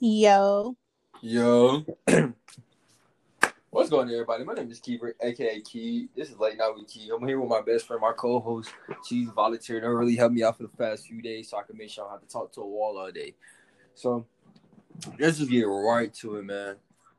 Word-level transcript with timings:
Yo. 0.00 0.76
Yo. 1.22 1.84
What's 3.70 3.90
going 3.90 4.06
on, 4.06 4.14
everybody? 4.14 4.44
My 4.44 4.54
name 4.54 4.70
is 4.70 4.78
Keeper, 4.78 5.16
aka 5.20 5.60
Key. 5.62 6.08
This 6.14 6.30
is 6.30 6.38
Late 6.38 6.56
Night 6.56 6.72
with 6.76 6.86
Key. 6.86 7.10
I'm 7.12 7.26
here 7.26 7.40
with 7.40 7.50
my 7.50 7.62
best 7.62 7.88
friend, 7.88 8.00
my 8.00 8.12
co-host. 8.12 8.70
She's 9.04 9.28
volunteered 9.30 9.82
and 9.82 9.98
really 9.98 10.14
helped 10.14 10.36
me 10.36 10.44
out 10.44 10.56
for 10.56 10.62
the 10.62 10.68
past 10.68 11.08
few 11.08 11.20
days 11.20 11.50
so 11.50 11.58
I 11.58 11.64
can 11.64 11.76
make 11.76 11.90
sure 11.90 12.04
I 12.04 12.10
don't 12.10 12.20
have 12.20 12.28
to 12.28 12.32
talk 12.32 12.52
to 12.52 12.60
a 12.60 12.66
wall 12.66 12.96
all 12.96 13.10
day. 13.10 13.34
So 13.96 14.24
let's 15.18 15.38
just 15.38 15.50
get 15.50 15.64
right 15.64 16.14
to 16.14 16.36
it, 16.36 16.44
man. 16.44 16.76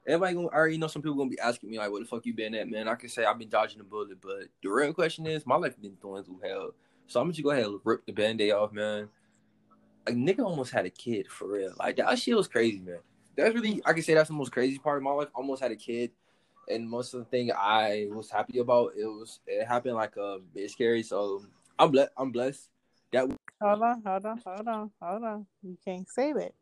Everybody 0.08 0.36
gonna 0.36 0.48
I 0.48 0.56
already 0.56 0.78
know 0.78 0.88
some 0.88 1.02
people 1.02 1.18
gonna 1.18 1.30
be 1.30 1.40
asking 1.40 1.70
me 1.70 1.80
like, 1.80 1.92
"What 1.92 2.00
the 2.00 2.08
fuck 2.08 2.26
you 2.26 2.34
been 2.34 2.56
at, 2.56 2.70
man?" 2.70 2.88
I 2.88 2.96
can 2.96 3.10
say 3.10 3.26
I've 3.26 3.40
been 3.40 3.50
dodging 3.50 3.80
the 3.80 3.84
bullet, 3.84 4.22
but 4.22 4.48
the 4.64 4.70
real 4.70 4.94
question 4.94 5.28
is, 5.28 5.46
my 5.46 5.58
life 5.58 5.76
been 5.82 5.98
going 6.02 6.24
through 6.24 6.40
hell. 6.46 6.72
So 7.08 7.20
I'm 7.20 7.26
gonna 7.26 7.34
just 7.34 7.44
go 7.44 7.52
ahead 7.52 7.66
and 7.66 7.82
rip 7.84 8.06
the 8.06 8.14
band-aid 8.14 8.54
off, 8.54 8.72
man. 8.72 9.10
Like 10.10 10.18
nigga 10.18 10.44
almost 10.44 10.72
had 10.72 10.88
a 10.88 10.90
kid 10.90 11.28
for 11.28 11.48
real. 11.48 11.74
Like 11.78 11.98
that 11.98 12.18
shit 12.18 12.36
was 12.36 12.48
crazy, 12.48 12.80
man. 12.80 12.98
That's 13.36 13.54
really 13.54 13.80
I 13.86 13.94
can 13.94 14.02
say 14.02 14.16
that's 14.16 14.30
the 14.30 14.34
most 14.34 14.52
crazy 14.52 14.80
part 14.80 14.98
of 14.98 15.04
my 15.04 15.12
life. 15.12 15.28
Almost 15.36 15.62
had 15.62 15.72
a 15.72 15.76
kid, 15.76 16.12
and 16.68 16.90
most 16.90 17.14
of 17.14 17.20
the 17.20 17.26
thing 17.26 17.52
I 17.56 18.08
was 18.10 18.32
happy 18.32 18.58
about 18.58 18.94
it 18.98 19.06
was 19.06 19.40
it 19.46 19.68
happened 19.68 19.96
like 19.96 20.18
um, 20.18 20.24
a 20.24 20.40
bit 20.56 20.72
scary. 20.72 21.04
So 21.04 21.44
I'm 21.78 21.92
blessed. 21.92 22.12
I'm 22.18 22.32
blessed. 22.32 22.70
That 23.12 23.30
Hold 23.62 23.82
on, 23.84 24.02
hold 24.04 24.26
on, 24.26 24.42
hold 24.44 24.68
on, 24.68 24.92
hold 25.00 25.24
on. 25.24 25.46
You 25.62 25.78
can't 25.86 26.10
say 26.10 26.34
that. 26.34 26.54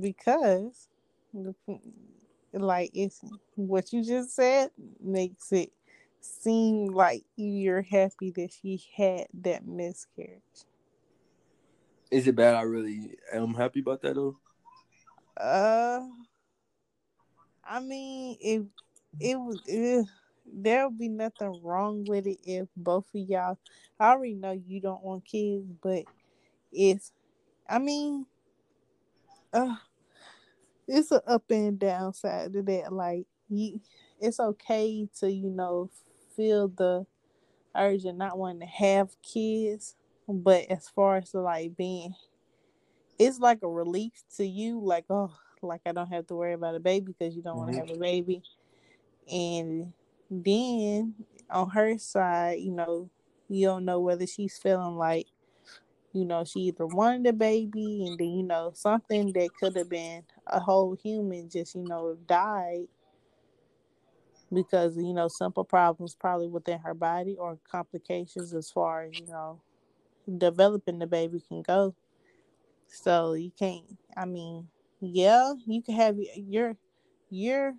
Because 0.00 0.88
like 2.54 2.92
it's 2.94 3.20
what 3.56 3.92
you 3.92 4.02
just 4.02 4.34
said 4.34 4.70
makes 5.02 5.52
it 5.52 5.70
seem 6.22 6.86
like 6.86 7.24
you're 7.36 7.82
happy 7.82 8.30
that 8.30 8.54
she 8.62 8.82
had 8.96 9.26
that 9.42 9.66
miscarriage. 9.66 10.40
Is 12.14 12.28
it 12.28 12.36
bad? 12.36 12.54
I 12.54 12.62
really 12.62 13.16
am 13.32 13.54
happy 13.54 13.80
about 13.80 14.00
that 14.02 14.14
though. 14.14 14.36
Uh, 15.36 16.00
I 17.64 17.80
mean, 17.80 18.36
if 18.40 18.62
it 19.18 19.36
was, 19.36 19.60
eh, 19.68 20.02
there'll 20.46 20.90
be 20.90 21.08
nothing 21.08 21.60
wrong 21.60 22.04
with 22.04 22.28
it 22.28 22.38
if 22.44 22.68
both 22.76 23.06
of 23.14 23.28
y'all. 23.28 23.58
I 23.98 24.10
already 24.10 24.34
know 24.34 24.52
you 24.52 24.80
don't 24.80 25.02
want 25.02 25.24
kids, 25.24 25.66
but 25.82 26.04
it's, 26.72 27.10
I 27.68 27.80
mean, 27.80 28.26
uh, 29.52 29.74
it's 30.86 31.10
an 31.10 31.20
up 31.26 31.50
and 31.50 31.78
down 31.80 32.12
side 32.14 32.52
to 32.52 32.62
that. 32.62 32.92
Like, 32.92 33.26
you, 33.48 33.80
it's 34.20 34.38
okay 34.38 35.08
to 35.18 35.32
you 35.32 35.50
know 35.50 35.90
feel 36.36 36.68
the 36.68 37.06
urge 37.74 38.04
of 38.04 38.14
not 38.14 38.38
wanting 38.38 38.60
to 38.60 38.66
have 38.66 39.16
kids, 39.20 39.96
but 40.28 40.66
as 40.70 40.88
far 40.88 41.16
as 41.18 41.34
like 41.34 41.76
being 41.76 42.14
it's 43.18 43.38
like 43.38 43.62
a 43.62 43.68
relief 43.68 44.12
to 44.36 44.44
you, 44.46 44.80
like 44.80 45.04
oh, 45.10 45.36
like 45.62 45.82
I 45.86 45.92
don't 45.92 46.12
have 46.12 46.26
to 46.28 46.34
worry 46.34 46.52
about 46.54 46.74
a 46.74 46.80
baby 46.80 47.12
because 47.18 47.36
you 47.36 47.42
don't 47.42 47.56
want 47.58 47.70
to 47.72 47.74
Mhm. 47.74 47.80
have 47.80 47.90
a 47.90 47.96
baby. 47.96 48.42
And 49.30 49.92
then 50.30 51.14
on 51.50 51.70
her 51.70 51.98
side, 51.98 52.60
you 52.60 52.72
know, 52.72 53.10
you 53.48 53.66
don't 53.66 53.84
know 53.84 54.00
whether 54.00 54.26
she's 54.26 54.58
feeling 54.58 54.96
like, 54.96 55.28
you 56.12 56.24
know, 56.24 56.44
she 56.44 56.60
either 56.60 56.86
wanted 56.86 57.26
a 57.28 57.32
baby 57.32 58.06
and 58.06 58.18
then 58.18 58.28
you 58.30 58.42
know 58.44 58.72
something 58.74 59.32
that 59.34 59.50
could 59.60 59.76
have 59.76 59.88
been 59.88 60.24
a 60.46 60.60
whole 60.60 60.94
human 60.94 61.48
just 61.50 61.74
you 61.74 61.82
know 61.82 62.16
died 62.26 62.88
because 64.52 64.96
you 64.96 65.12
know 65.12 65.28
simple 65.28 65.64
problems 65.64 66.14
probably 66.14 66.48
within 66.48 66.78
her 66.78 66.94
body 66.94 67.36
or 67.38 67.58
complications 67.70 68.54
as 68.54 68.70
far 68.70 69.02
as 69.04 69.12
you 69.14 69.26
know 69.26 69.60
developing 70.38 70.98
the 70.98 71.06
baby 71.06 71.42
can 71.46 71.62
go. 71.62 71.94
So 72.86 73.34
you 73.34 73.50
can't. 73.58 73.84
I 74.16 74.24
mean, 74.24 74.68
yeah, 75.00 75.52
you 75.66 75.82
can 75.82 75.94
have 75.94 76.16
your 76.36 76.76
your 77.30 77.74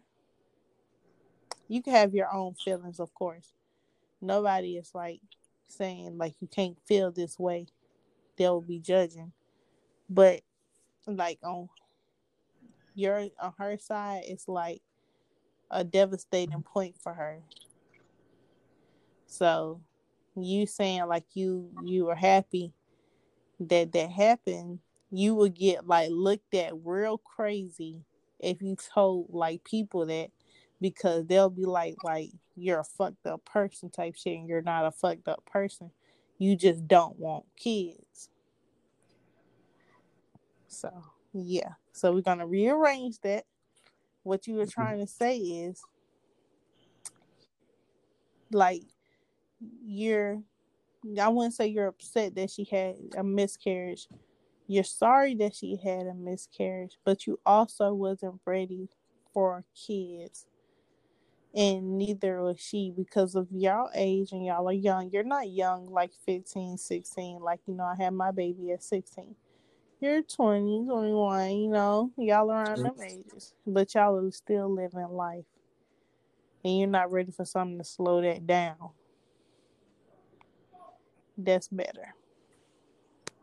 you 1.67 1.81
can 1.81 1.93
have 1.93 2.13
your 2.13 2.31
own 2.31 2.53
feelings, 2.53 2.99
of 2.99 3.13
course. 3.13 3.53
Nobody 4.21 4.77
is 4.77 4.91
like 4.93 5.21
saying 5.67 6.17
like 6.17 6.35
you 6.39 6.47
can't 6.47 6.77
feel 6.85 7.11
this 7.11 7.39
way. 7.39 7.67
They'll 8.37 8.61
be 8.61 8.79
judging, 8.79 9.31
but 10.09 10.41
like 11.07 11.39
on 11.43 11.69
your 12.93 13.27
on 13.39 13.53
her 13.57 13.77
side, 13.77 14.23
it's 14.25 14.47
like 14.47 14.81
a 15.71 15.83
devastating 15.83 16.61
point 16.61 16.95
for 17.01 17.13
her. 17.13 17.41
So 19.27 19.81
you 20.35 20.67
saying 20.67 21.05
like 21.07 21.25
you 21.33 21.69
you 21.83 22.05
were 22.05 22.15
happy 22.15 22.73
that 23.59 23.91
that 23.93 24.09
happened, 24.11 24.79
you 25.11 25.35
would 25.35 25.53
get 25.53 25.87
like 25.87 26.09
looked 26.11 26.53
at 26.53 26.73
real 26.83 27.17
crazy 27.17 28.01
if 28.39 28.61
you 28.61 28.75
told 28.93 29.27
like 29.29 29.63
people 29.63 30.05
that 30.05 30.29
because 30.81 31.25
they'll 31.25 31.49
be 31.49 31.65
like 31.65 31.95
like 32.03 32.29
you're 32.55 32.79
a 32.79 32.83
fucked 32.83 33.25
up 33.25 33.43
person 33.45 33.89
type 33.89 34.15
shit 34.15 34.37
and 34.37 34.47
you're 34.47 34.61
not 34.61 34.85
a 34.85 34.91
fucked 34.91 35.27
up 35.27 35.45
person. 35.45 35.91
You 36.37 36.55
just 36.55 36.87
don't 36.87 37.17
want 37.17 37.45
kids. 37.55 38.29
So 40.67 40.91
yeah. 41.33 41.73
So 41.93 42.11
we're 42.11 42.21
gonna 42.21 42.47
rearrange 42.47 43.19
that. 43.21 43.45
What 44.23 44.47
you 44.47 44.55
were 44.55 44.63
mm-hmm. 44.63 44.81
trying 44.81 44.99
to 44.99 45.07
say 45.07 45.37
is 45.37 45.81
like 48.51 48.83
you're 49.85 50.41
I 51.21 51.29
wouldn't 51.29 51.53
say 51.53 51.67
you're 51.67 51.87
upset 51.87 52.35
that 52.35 52.49
she 52.49 52.63
had 52.65 52.95
a 53.15 53.23
miscarriage. 53.23 54.07
You're 54.67 54.83
sorry 54.83 55.35
that 55.35 55.53
she 55.55 55.75
had 55.75 56.07
a 56.07 56.13
miscarriage, 56.15 56.97
but 57.05 57.27
you 57.27 57.39
also 57.45 57.93
wasn't 57.93 58.41
ready 58.45 58.89
for 59.33 59.63
kids. 59.75 60.47
And 61.53 61.97
neither 61.97 62.41
was 62.41 62.59
she 62.59 62.91
because 62.95 63.35
of 63.35 63.47
y'all 63.51 63.89
age 63.93 64.31
and 64.31 64.43
y'all 64.45 64.67
are 64.67 64.73
young. 64.73 65.09
You're 65.11 65.23
not 65.23 65.49
young 65.49 65.89
like 65.89 66.11
15, 66.25 66.77
16. 66.77 67.39
Like, 67.39 67.61
you 67.65 67.75
know, 67.75 67.85
I 67.85 67.95
had 67.95 68.13
my 68.13 68.31
baby 68.31 68.71
at 68.71 68.83
16. 68.83 69.35
You're 70.01 70.21
20, 70.21 70.85
21, 70.85 71.51
you 71.51 71.69
know, 71.69 72.11
y'all 72.17 72.51
are 72.51 72.65
around 72.65 72.83
them 72.83 72.95
ages. 73.01 73.53
But 73.65 73.93
y'all 73.95 74.17
are 74.17 74.31
still 74.31 74.73
living 74.73 75.07
life. 75.09 75.45
And 76.65 76.79
you're 76.79 76.89
not 76.89 77.11
ready 77.11 77.31
for 77.31 77.45
something 77.45 77.77
to 77.77 77.83
slow 77.85 78.21
that 78.21 78.45
down. 78.45 78.89
That's 81.37 81.67
better. 81.67 82.13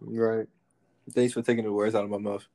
Right. 0.01 0.47
Thanks 1.13 1.33
for 1.33 1.43
taking 1.43 1.65
the 1.65 1.73
words 1.73 1.95
out 1.95 2.05
of 2.05 2.11
my 2.11 2.19
mouth. 2.19 2.47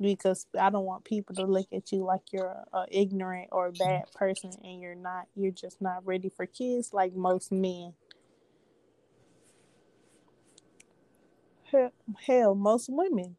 because 0.00 0.46
I 0.58 0.70
don't 0.70 0.84
want 0.84 1.04
people 1.04 1.34
to 1.36 1.44
look 1.44 1.66
at 1.72 1.90
you 1.92 2.04
like 2.04 2.32
you're 2.32 2.46
a, 2.46 2.66
a 2.72 2.86
ignorant 2.90 3.48
or 3.52 3.68
a 3.68 3.72
bad 3.72 4.04
person, 4.14 4.50
and 4.62 4.80
you're 4.80 4.94
not. 4.94 5.26
You're 5.34 5.52
just 5.52 5.80
not 5.80 6.06
ready 6.06 6.28
for 6.28 6.46
kids, 6.46 6.92
like 6.92 7.14
most 7.14 7.50
men. 7.50 7.94
Hell, 11.70 11.92
hell, 12.26 12.54
most 12.54 12.88
women. 12.88 13.36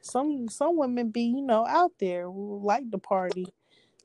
Some 0.00 0.48
some 0.48 0.76
women 0.76 1.10
be 1.10 1.22
you 1.22 1.42
know 1.42 1.66
out 1.66 1.92
there 2.00 2.28
like 2.28 2.90
the 2.90 2.98
party, 2.98 3.46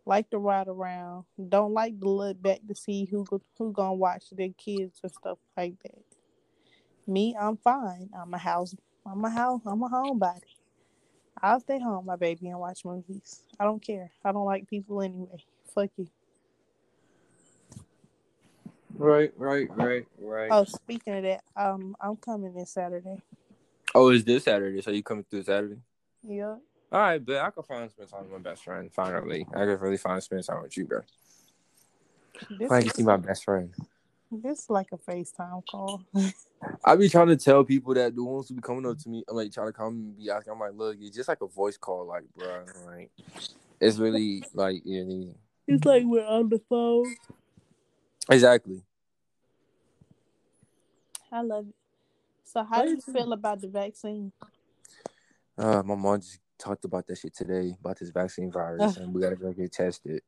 like 0.07 0.29
to 0.29 0.37
ride 0.37 0.67
around, 0.67 1.25
don't 1.49 1.73
like 1.73 1.99
to 1.99 2.09
look 2.09 2.41
back 2.41 2.59
to 2.67 2.75
see 2.75 3.05
who 3.05 3.25
who 3.57 3.71
gonna 3.71 3.93
watch 3.93 4.25
their 4.31 4.49
kids 4.57 4.99
or 5.03 5.09
stuff 5.09 5.37
like 5.55 5.75
that. 5.83 6.03
Me, 7.05 7.35
I'm 7.39 7.57
fine. 7.57 8.09
I'm 8.17 8.33
a 8.33 8.37
house. 8.37 8.75
I'm 9.05 9.23
a 9.23 9.29
house. 9.29 9.61
I'm 9.65 9.83
a 9.83 9.89
homebody. 9.89 10.41
I'll 11.41 11.59
stay 11.59 11.79
home, 11.79 12.05
my 12.05 12.15
baby, 12.15 12.49
and 12.49 12.59
watch 12.59 12.83
movies. 12.83 13.43
I 13.59 13.65
don't 13.65 13.81
care. 13.81 14.11
I 14.25 14.31
don't 14.31 14.45
like 14.45 14.67
people 14.67 15.01
anyway. 15.01 15.43
Fuck 15.73 15.91
you. 15.97 16.07
Right, 18.95 19.31
right, 19.37 19.69
right, 19.75 20.07
right. 20.19 20.51
Oh, 20.51 20.63
speaking 20.63 21.17
of 21.17 21.23
that, 21.23 21.43
um, 21.55 21.95
I'm 22.01 22.15
coming 22.15 22.53
this 22.55 22.71
Saturday. 22.71 23.21
Oh, 23.93 24.09
it's 24.09 24.23
this 24.23 24.45
Saturday, 24.45 24.81
so 24.81 24.89
you 24.91 25.03
coming 25.03 25.25
through 25.29 25.43
Saturday? 25.43 25.77
Yeah. 26.23 26.55
All 26.89 27.01
right, 27.01 27.23
but 27.23 27.37
I 27.37 27.49
can 27.49 27.63
finally 27.63 27.89
spend 27.89 28.09
time 28.09 28.23
with 28.23 28.31
my 28.31 28.49
best 28.49 28.63
friend. 28.63 28.89
Finally, 28.93 29.45
I 29.49 29.65
can 29.65 29.79
really 29.79 29.97
finally 29.97 30.21
spend 30.21 30.43
time 30.45 30.61
with 30.61 30.77
you, 30.77 30.85
bro. 30.85 31.01
This 32.49 32.71
I 32.71 32.81
can 32.81 32.89
see 32.91 33.03
my 33.03 33.17
best 33.17 33.43
friend. 33.43 33.73
this 34.31 34.59
is 34.59 34.69
like 34.69 34.87
a 34.93 34.97
FaceTime 34.97 35.63
call. 35.69 36.01
I 36.85 36.95
be 36.95 37.09
trying 37.09 37.27
to 37.27 37.35
tell 37.35 37.63
people 37.65 37.93
that 37.93 38.15
the 38.15 38.23
ones 38.23 38.47
who 38.47 38.55
be 38.55 38.61
coming 38.61 38.85
up 38.85 38.97
to 38.99 39.09
me, 39.09 39.23
I'm 39.29 39.35
like 39.35 39.51
trying 39.51 39.67
to 39.67 39.73
come 39.73 39.93
and 39.93 40.17
be 40.17 40.29
asking. 40.29 40.53
I'm 40.53 40.59
like, 40.59 40.73
look, 40.75 40.97
it's 40.99 41.15
just 41.15 41.27
like 41.27 41.41
a 41.41 41.47
voice 41.47 41.77
call, 41.77 42.05
like, 42.07 42.23
bro, 42.35 42.63
like 42.85 43.11
it's 43.81 43.97
really 43.97 44.43
like 44.53 44.81
yeah, 44.85 45.03
it's 45.67 45.85
like 45.85 46.03
we're 46.05 46.25
on 46.25 46.49
the 46.49 46.61
phone. 46.69 47.15
exactly. 48.29 48.81
I 51.31 51.41
love 51.41 51.67
it. 51.67 51.75
So, 52.45 52.63
how 52.63 52.85
do 52.85 52.91
you 52.91 53.01
feel 53.01 53.33
about 53.33 53.59
the 53.59 53.67
vaccine? 53.67 54.31
Uh, 55.57 55.83
my 55.83 55.95
mom 55.95 56.21
just 56.21 56.39
talked 56.57 56.85
about 56.85 57.07
that 57.07 57.17
shit 57.17 57.35
today 57.35 57.75
about 57.79 57.99
this 57.99 58.09
vaccine 58.09 58.51
virus, 58.51 58.97
and 58.97 59.13
we 59.13 59.21
gotta 59.21 59.35
go 59.35 59.51
get 59.51 59.71
tested. 59.71 60.21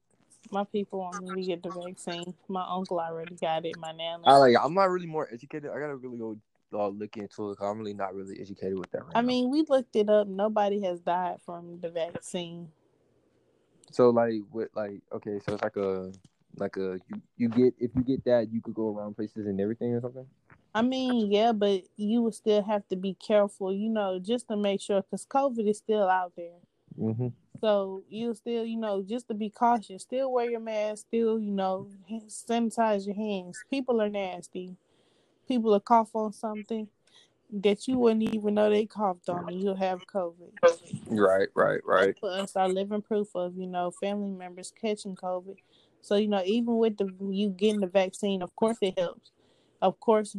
My 0.52 0.64
people 0.64 1.00
want 1.00 1.22
me 1.24 1.42
to 1.42 1.48
get 1.48 1.64
the 1.64 1.70
vaccine. 1.70 2.34
My 2.48 2.66
uncle 2.68 3.00
already 3.00 3.36
got 3.36 3.66
it. 3.66 3.78
My 3.78 3.92
nana. 3.92 4.24
I 4.26 4.38
like. 4.38 4.56
I'm 4.62 4.74
not 4.74 4.90
really 4.90 5.06
more 5.08 5.28
educated. 5.31 5.70
I 5.70 5.80
gotta 5.80 5.96
really 5.96 6.18
go 6.18 6.38
uh, 6.74 6.88
look 6.88 7.18
into 7.18 7.52
it. 7.52 7.58
i 7.62 7.66
I'm 7.66 7.78
really 7.78 7.94
not 7.94 8.16
really 8.16 8.40
educated 8.40 8.78
with 8.78 8.92
that. 8.92 9.04
Right 9.04 9.12
I 9.16 9.22
now. 9.22 9.28
mean, 9.28 9.50
we 9.50 9.66
looked 9.68 9.96
it 9.96 10.10
up. 10.10 10.28
Nobody 10.28 10.81
has 10.84 11.00
died 11.02 11.38
from 11.46 11.80
the 11.81 11.90
vaccine. 11.90 12.70
so 13.92 14.10
like 14.10 14.42
with 14.52 14.70
like 14.76 15.02
okay, 15.14 15.40
so 15.46 15.54
it's 15.54 15.64
like 15.64 15.76
a 15.76 16.12
like 16.58 16.78
a 16.78 17.00
you 17.08 17.22
you 17.38 17.50
get 17.50 17.74
if 17.80 17.92
you 17.96 18.04
get 18.04 18.24
that 18.26 18.52
you 18.52 18.62
could 18.62 18.74
go 18.74 18.96
around 18.96 19.16
places 19.16 19.46
and 19.46 19.60
everything 19.60 19.94
or 19.94 20.02
something. 20.02 20.26
I 20.74 20.81
mean, 20.81 21.31
yeah, 21.31 21.51
but 21.51 21.83
you 21.95 22.21
would 22.21 22.36
still 22.36 22.62
have 22.63 22.88
to 22.89 22.95
be 22.95 23.16
careful, 23.16 23.74
you 23.74 23.89
know, 23.89 24.19
just 24.19 24.48
to 24.50 24.57
make 24.57 24.81
sure 24.81 25.01
because 25.01 25.25
COVID 25.25 25.68
is 25.68 25.80
still 25.80 26.07
out 26.07 26.33
there. 26.36 26.60
Mm-hmm. 27.00 27.30
So 27.62 28.04
you 28.10 28.33
still, 28.36 28.63
you 28.66 28.77
know, 28.77 29.01
just 29.01 29.27
to 29.27 29.33
be 29.33 29.50
cautious, 29.50 30.04
still 30.04 30.31
wear 30.31 30.50
your 30.50 30.60
mask, 30.60 31.07
still, 31.07 31.39
you 31.39 31.51
know, 31.51 31.88
sanitize 32.27 33.06
your 33.06 33.16
hands. 33.16 33.63
People 33.69 34.01
are 34.01 34.10
nasty. 34.10 34.75
People 35.48 35.71
will 35.71 35.80
cough 35.80 36.12
on 36.13 36.31
something 36.31 36.88
that 37.51 37.88
you 37.88 37.98
wouldn't 37.98 38.33
even 38.33 38.54
know 38.54 38.69
they 38.69 38.86
coughed 38.86 39.27
on, 39.27 39.50
and 39.50 39.62
you'll 39.62 39.75
have 39.75 40.06
COVID. 40.06 40.51
Right, 41.07 41.50
right, 41.56 41.81
right. 41.83 42.16
For 42.19 42.30
us, 42.30 42.56
are 42.56 42.69
living 42.69 43.01
proof 43.01 43.30
of, 43.33 43.57
you 43.57 43.66
know, 43.66 43.92
family 43.92 44.31
members 44.31 44.71
catching 44.80 45.16
COVID. 45.16 45.56
So 46.01 46.16
you 46.16 46.27
know, 46.27 46.44
even 46.45 46.77
with 46.77 46.98
the 46.98 47.12
you 47.30 47.50
getting 47.50 47.81
the 47.81 47.88
vaccine, 47.88 48.42
of 48.42 48.56
course 48.56 48.77
it 48.81 48.98
helps. 48.98 49.31
Of 49.81 50.00
course, 50.00 50.36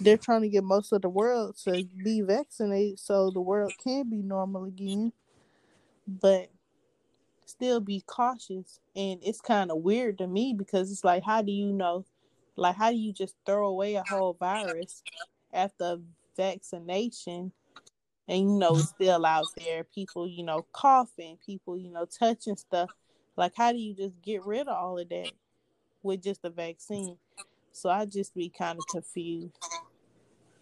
they're 0.00 0.16
trying 0.16 0.42
to 0.42 0.48
get 0.48 0.64
most 0.64 0.92
of 0.92 1.02
the 1.02 1.08
world 1.08 1.56
to 1.64 1.84
be 2.02 2.20
vaccinated 2.22 2.98
so 2.98 3.30
the 3.30 3.40
world 3.40 3.72
can 3.82 4.08
be 4.08 4.22
normal 4.22 4.64
again 4.64 5.12
but 6.06 6.50
still 7.46 7.80
be 7.80 8.02
cautious. 8.06 8.80
And 8.96 9.20
it's 9.22 9.40
kind 9.40 9.70
of 9.70 9.78
weird 9.78 10.18
to 10.18 10.26
me 10.26 10.54
because 10.56 10.90
it's 10.90 11.04
like, 11.04 11.22
how 11.22 11.42
do 11.42 11.52
you 11.52 11.72
know? 11.72 12.04
Like, 12.56 12.76
how 12.76 12.90
do 12.90 12.96
you 12.96 13.12
just 13.12 13.34
throw 13.46 13.66
away 13.66 13.94
a 13.94 14.04
whole 14.06 14.34
virus 14.34 15.02
after 15.52 15.98
vaccination? 16.36 17.52
And 18.28 18.38
you 18.38 18.58
know, 18.58 18.76
still 18.76 19.26
out 19.26 19.46
there. 19.56 19.84
People, 19.84 20.28
you 20.28 20.44
know, 20.44 20.64
coughing, 20.72 21.38
people, 21.44 21.76
you 21.76 21.90
know, 21.90 22.04
touching 22.06 22.56
stuff. 22.56 22.90
Like, 23.36 23.52
how 23.56 23.72
do 23.72 23.78
you 23.78 23.94
just 23.94 24.20
get 24.22 24.44
rid 24.44 24.68
of 24.68 24.76
all 24.76 24.98
of 24.98 25.08
that 25.08 25.32
with 26.02 26.22
just 26.22 26.44
a 26.44 26.50
vaccine? 26.50 27.16
So 27.72 27.88
I 27.90 28.04
just 28.04 28.34
be 28.34 28.48
kind 28.48 28.78
of 28.78 28.86
confused. 28.86 29.58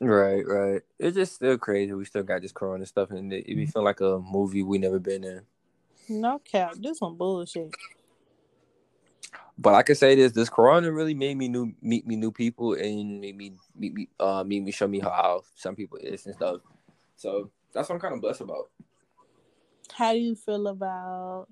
Right, 0.00 0.46
right. 0.46 0.80
It's 0.98 1.14
just 1.14 1.34
still 1.34 1.58
crazy. 1.58 1.92
We 1.92 2.06
still 2.06 2.22
got 2.22 2.40
this 2.40 2.52
corona 2.52 2.86
stuff, 2.86 3.10
and 3.10 3.30
it, 3.32 3.44
it 3.46 3.54
be 3.54 3.66
feel 3.66 3.84
like 3.84 4.00
a 4.00 4.18
movie 4.18 4.62
we 4.62 4.78
never 4.78 4.98
been 4.98 5.24
in. 5.24 5.42
No 6.08 6.38
cap, 6.38 6.74
this 6.80 7.00
one 7.00 7.16
bullshit. 7.16 7.74
But 9.58 9.74
I 9.74 9.82
can 9.82 9.94
say 9.94 10.14
this: 10.14 10.32
this 10.32 10.48
corona 10.48 10.90
really 10.90 11.12
made 11.12 11.36
me 11.36 11.48
new 11.48 11.74
meet 11.82 12.06
me 12.06 12.16
new 12.16 12.32
people 12.32 12.72
and 12.72 13.20
made 13.20 13.36
me 13.36 13.52
meet 13.76 13.92
me 13.92 14.08
uh 14.18 14.42
meet 14.42 14.62
me 14.62 14.72
show 14.72 14.88
me 14.88 15.00
how 15.00 15.42
some 15.54 15.76
people 15.76 15.98
is 15.98 16.24
and 16.24 16.34
stuff. 16.34 16.62
So 17.16 17.50
that's 17.74 17.90
what 17.90 17.96
I'm 17.96 18.00
kind 18.00 18.14
of 18.14 18.22
blessed 18.22 18.40
about. 18.40 18.70
How 19.92 20.14
do 20.14 20.18
you 20.18 20.34
feel 20.34 20.66
about 20.68 21.48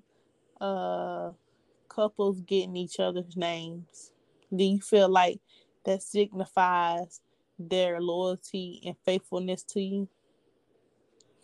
uh 0.59 1.31
couples 1.87 2.41
getting 2.41 2.75
each 2.75 2.99
other's 2.99 3.37
names? 3.37 4.11
Do 4.55 4.63
you 4.63 4.81
feel 4.81 5.07
like 5.07 5.39
that 5.85 6.01
signifies 6.01 7.21
their 7.59 8.01
loyalty 8.01 8.81
and 8.85 8.95
faithfulness 9.05 9.63
to 9.63 9.81
you? 9.81 10.07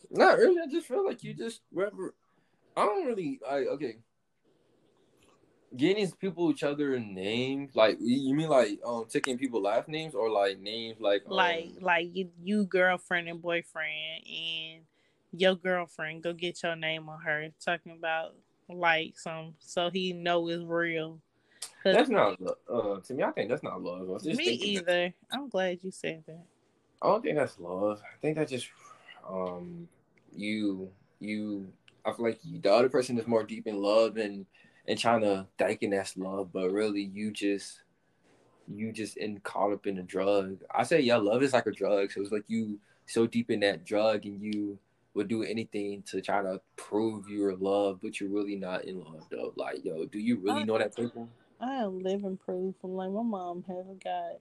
Not 0.10 0.38
really. 0.38 0.62
I 0.62 0.68
just 0.68 0.88
feel 0.88 1.06
like 1.06 1.24
you 1.24 1.34
just 1.34 1.62
whatever. 1.72 2.16
I 2.78 2.86
don't 2.86 3.06
really. 3.06 3.40
I 3.48 3.56
okay. 3.74 3.98
Getting 5.76 6.10
people 6.12 6.52
each 6.52 6.64
other 6.64 6.98
names, 7.00 7.76
like 7.76 7.98
you 8.00 8.34
mean 8.34 8.48
like 8.48 8.80
um 8.86 9.06
taking 9.10 9.38
people 9.38 9.62
last 9.62 9.90
names 9.90 10.16
or 10.16 10.30
like 10.30 10.60
names 10.60 11.02
like 11.02 11.24
um, 11.28 11.34
like 11.36 11.72
like 11.82 12.10
you, 12.14 12.30
you 12.42 12.66
girlfriend 12.66 13.28
and 13.28 13.42
boyfriend 13.42 14.26
and 14.26 14.84
your 15.34 15.56
girlfriend 15.56 16.24
go 16.24 16.32
get 16.32 16.64
your 16.64 16.78
name 16.78 17.10
on 17.10 17.20
her 17.20 17.50
talking 17.64 17.92
about 17.92 18.36
like 18.70 19.18
some 19.18 19.54
so 19.60 19.90
he 19.90 20.14
know 20.14 20.48
it's 20.48 20.64
real. 20.64 21.20
That's 21.94 22.10
not 22.10 22.40
uh 22.70 23.00
to 23.00 23.14
me. 23.14 23.24
I 23.24 23.32
think 23.32 23.50
that's 23.50 23.64
not 23.64 23.82
love. 23.82 24.24
me 24.24 24.44
either. 24.46 24.84
That, 24.84 25.14
I'm 25.32 25.50
glad 25.50 25.80
you 25.84 25.92
said 25.92 26.24
that. 26.28 26.44
I 27.02 27.08
don't 27.08 27.24
think 27.24 27.38
that's 27.38 27.60
love. 27.60 28.02
I 28.02 28.18
think 28.22 28.38
that 28.38 28.50
just 28.50 28.68
um 29.28 29.88
you 30.36 30.90
you. 31.20 31.68
I 32.06 32.14
feel 32.14 32.26
like 32.26 32.40
you, 32.44 32.60
the 32.60 32.72
other 32.72 32.90
person 32.90 33.18
is 33.18 33.28
more 33.28 33.44
deep 33.44 33.68
in 33.68 33.82
love 33.82 34.18
and 34.18 34.46
and 34.88 34.98
trying 34.98 35.22
to 35.22 35.48
thinking 35.58 35.92
that's 35.92 36.18
love, 36.18 36.52
but 36.52 36.72
really 36.72 37.02
you 37.02 37.32
just 37.32 37.82
you 38.68 38.92
just 38.92 39.18
in 39.18 39.40
caught 39.42 39.74
up 39.74 39.88
in 39.88 40.00
a 40.00 40.04
drug. 40.04 40.58
I 40.74 40.84
say 40.84 41.02
yeah, 41.02 41.18
love 41.18 41.44
is 41.44 41.54
like 41.54 41.68
a 41.68 41.72
drug. 41.72 42.12
So 42.12 42.22
it's 42.22 42.32
like 42.32 42.46
you 42.48 42.80
so 43.06 43.28
deep 43.28 43.52
in 43.52 43.60
that 43.60 43.86
drug 43.86 44.26
and 44.26 44.42
you 44.42 44.80
would 45.14 45.28
do 45.28 45.44
anything 45.44 46.04
to 46.04 46.22
try 46.22 46.42
to 46.42 46.60
prove 46.76 47.30
you're 47.30 47.56
love, 47.56 48.00
but 48.02 48.20
you're 48.20 48.30
really 48.30 48.56
not 48.56 48.86
in 48.86 49.00
love 49.00 49.24
though. 49.32 49.54
Like, 49.56 49.84
yo, 49.84 50.06
do 50.06 50.20
you 50.20 50.38
really 50.38 50.64
know 50.64 50.78
that 50.78 50.96
people? 50.96 51.30
I 51.60 51.76
am 51.76 52.00
living 52.00 52.38
proof. 52.38 52.76
I'm 52.84 52.96
like 52.96 53.12
my 53.12 53.22
mom 53.22 53.64
has 53.68 53.86
got 54.04 54.40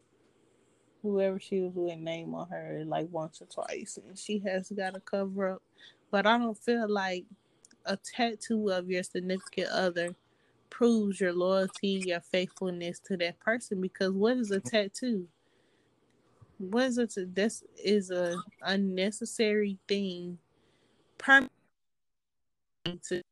whoever 1.02 1.38
she 1.38 1.60
was 1.60 1.74
with 1.74 1.98
name 1.98 2.34
on 2.34 2.48
her 2.48 2.82
like 2.86 3.08
once 3.10 3.40
or 3.42 3.46
twice, 3.46 3.98
and 4.04 4.18
she 4.18 4.38
has 4.40 4.70
got 4.70 4.96
a 4.96 5.00
cover 5.00 5.52
up. 5.52 5.62
But 6.10 6.26
I 6.26 6.38
don't 6.38 6.58
feel 6.58 6.88
like 6.88 7.24
a 7.84 7.96
tattoo 7.96 8.70
of 8.70 8.90
your 8.90 9.02
significant 9.02 9.68
other 9.68 10.14
proves 10.70 11.20
your 11.20 11.32
loyalty, 11.32 12.02
your 12.06 12.20
faithfulness 12.20 12.98
to 13.00 13.16
that 13.18 13.38
person. 13.38 13.80
Because 13.80 14.12
what 14.12 14.36
is 14.38 14.50
a 14.50 14.60
tattoo? 14.60 15.28
What 16.58 16.84
is 16.84 16.98
it? 16.98 17.34
this 17.34 17.62
is 17.82 18.10
a 18.10 18.36
unnecessary 18.62 19.78
thing. 19.86 20.38
Permanent 21.18 21.50
to 23.08 23.22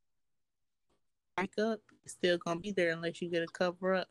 up 1.38 1.80
still 2.06 2.38
gonna 2.38 2.60
be 2.60 2.72
there 2.72 2.92
unless 2.92 3.22
you 3.22 3.28
get 3.28 3.42
a 3.42 3.46
cover 3.46 3.94
up. 3.94 4.08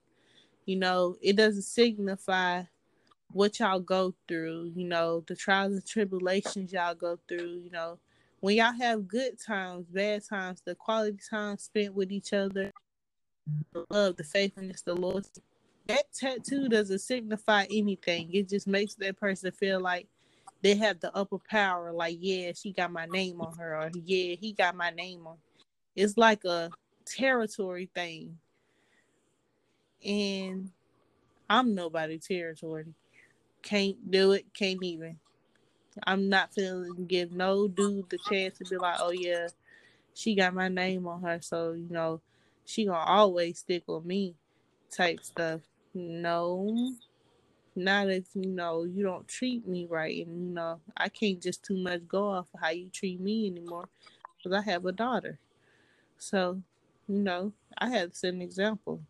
You 0.65 0.77
know, 0.77 1.15
it 1.21 1.35
doesn't 1.35 1.63
signify 1.63 2.63
what 3.31 3.59
y'all 3.59 3.79
go 3.79 4.13
through, 4.27 4.71
you 4.75 4.85
know, 4.85 5.23
the 5.27 5.35
trials 5.35 5.73
and 5.73 5.85
tribulations 5.85 6.71
y'all 6.71 6.95
go 6.95 7.17
through, 7.27 7.59
you 7.63 7.69
know. 7.71 7.99
When 8.39 8.57
y'all 8.57 8.73
have 8.73 9.07
good 9.07 9.39
times, 9.39 9.85
bad 9.87 10.23
times, 10.27 10.61
the 10.65 10.75
quality 10.75 11.19
time 11.29 11.57
spent 11.57 11.93
with 11.93 12.11
each 12.11 12.33
other, 12.33 12.71
the 13.73 13.85
love, 13.89 14.17
the 14.17 14.23
faithfulness, 14.23 14.81
the 14.81 14.95
loyalty, 14.95 15.41
that 15.87 16.11
tattoo 16.13 16.69
doesn't 16.69 16.99
signify 16.99 17.65
anything. 17.71 18.33
It 18.33 18.49
just 18.49 18.67
makes 18.67 18.95
that 18.95 19.19
person 19.19 19.51
feel 19.51 19.79
like 19.79 20.07
they 20.61 20.75
have 20.75 20.99
the 20.99 21.15
upper 21.15 21.37
power. 21.49 21.91
Like, 21.91 22.17
yeah, 22.19 22.51
she 22.55 22.71
got 22.71 22.91
my 22.91 23.05
name 23.05 23.41
on 23.41 23.55
her, 23.57 23.77
or 23.77 23.91
yeah, 23.93 24.35
he 24.39 24.53
got 24.53 24.75
my 24.75 24.89
name 24.89 25.27
on. 25.27 25.37
It's 25.95 26.17
like 26.17 26.43
a 26.45 26.71
territory 27.05 27.89
thing. 27.93 28.39
And 30.05 30.71
I'm 31.49 31.75
nobody 31.75 32.19
territory. 32.19 32.85
Can't 33.63 34.11
do 34.11 34.31
it, 34.33 34.53
can't 34.53 34.83
even. 34.83 35.19
I'm 36.05 36.29
not 36.29 36.53
feeling 36.53 37.05
give 37.07 37.31
no 37.31 37.67
dude 37.67 38.09
the 38.09 38.17
chance 38.29 38.57
to 38.59 38.65
be 38.65 38.77
like, 38.77 38.97
oh 38.99 39.11
yeah, 39.11 39.49
she 40.13 40.35
got 40.35 40.53
my 40.53 40.69
name 40.69 41.07
on 41.07 41.21
her, 41.21 41.39
so 41.41 41.73
you 41.73 41.87
know, 41.89 42.21
she 42.65 42.85
gonna 42.85 42.99
always 42.99 43.59
stick 43.59 43.83
with 43.87 44.05
me 44.05 44.35
type 44.89 45.23
stuff. 45.23 45.61
No. 45.93 46.93
Not 47.75 48.09
if 48.09 48.25
you 48.35 48.47
know 48.47 48.83
you 48.83 49.03
don't 49.03 49.27
treat 49.27 49.65
me 49.67 49.87
right, 49.89 50.25
and 50.25 50.47
you 50.49 50.53
know 50.53 50.81
I 50.97 51.09
can't 51.09 51.41
just 51.41 51.63
too 51.63 51.77
much 51.77 52.07
go 52.07 52.27
off 52.29 52.47
of 52.53 52.59
how 52.59 52.69
you 52.69 52.89
treat 52.89 53.19
me 53.21 53.47
anymore, 53.47 53.87
because 54.37 54.53
I 54.57 54.61
have 54.69 54.85
a 54.85 54.91
daughter. 54.91 55.39
So 56.17 56.61
you 57.11 57.19
know, 57.19 57.51
I 57.77 57.89
had 57.89 58.13
to 58.13 58.17
set 58.17 58.33
an 58.33 58.41
example. 58.41 59.01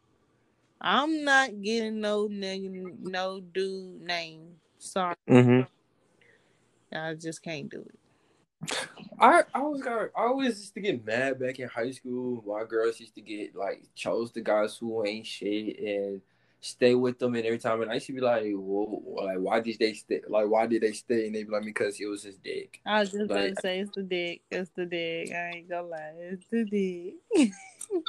I'm 0.79 1.23
not 1.23 1.61
getting 1.61 2.01
no 2.01 2.27
nigga, 2.27 2.97
no 2.99 3.39
dude 3.39 4.01
name. 4.01 4.55
Sorry. 4.79 5.15
Mm-hmm. 5.29 6.97
I 6.97 7.13
just 7.13 7.43
can't 7.43 7.69
do 7.69 7.85
it. 7.85 8.87
I 9.19 9.43
I 9.53 9.61
was 9.61 9.81
got 9.81 10.09
I 10.17 10.23
always 10.23 10.59
used 10.59 10.73
to 10.73 10.81
get 10.81 11.05
mad 11.05 11.39
back 11.39 11.59
in 11.59 11.67
high 11.67 11.91
school. 11.91 12.43
My 12.45 12.63
girls 12.63 12.99
used 12.99 13.15
to 13.15 13.21
get 13.21 13.55
like 13.55 13.83
chose 13.95 14.31
the 14.31 14.41
guys 14.41 14.77
who 14.77 15.05
ain't 15.05 15.27
shit 15.27 15.79
and 15.79 16.21
stay 16.61 16.93
with 16.93 17.17
them 17.17 17.33
and 17.33 17.43
every 17.43 17.57
time 17.57 17.81
and 17.81 17.89
I 17.89 17.95
used 17.95 18.05
to 18.07 18.13
be 18.13 18.21
like, 18.21 18.45
Whoa, 18.53 19.03
like 19.23 19.39
why 19.39 19.59
did 19.59 19.79
they 19.79 19.93
stay 19.93 20.21
like 20.27 20.47
why 20.47 20.67
did 20.67 20.83
they 20.83 20.93
stay? 20.93 21.25
And 21.25 21.35
they'd 21.35 21.43
be 21.43 21.51
like 21.51 21.65
because 21.65 21.99
it 21.99 22.05
was 22.05 22.23
his 22.23 22.37
dick. 22.37 22.79
I 22.85 23.01
was 23.01 23.11
just 23.11 23.29
like, 23.29 23.29
gonna 23.29 23.55
say 23.61 23.79
it's 23.79 23.91
the 23.95 24.03
dick. 24.03 24.41
It's 24.51 24.69
the 24.75 24.85
dick. 24.85 25.31
I 25.31 25.51
ain't 25.55 25.69
gonna 25.69 25.87
lie, 25.87 26.13
it's 26.17 26.45
the 26.51 26.63
dick. 26.63 27.53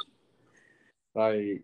like 1.15 1.63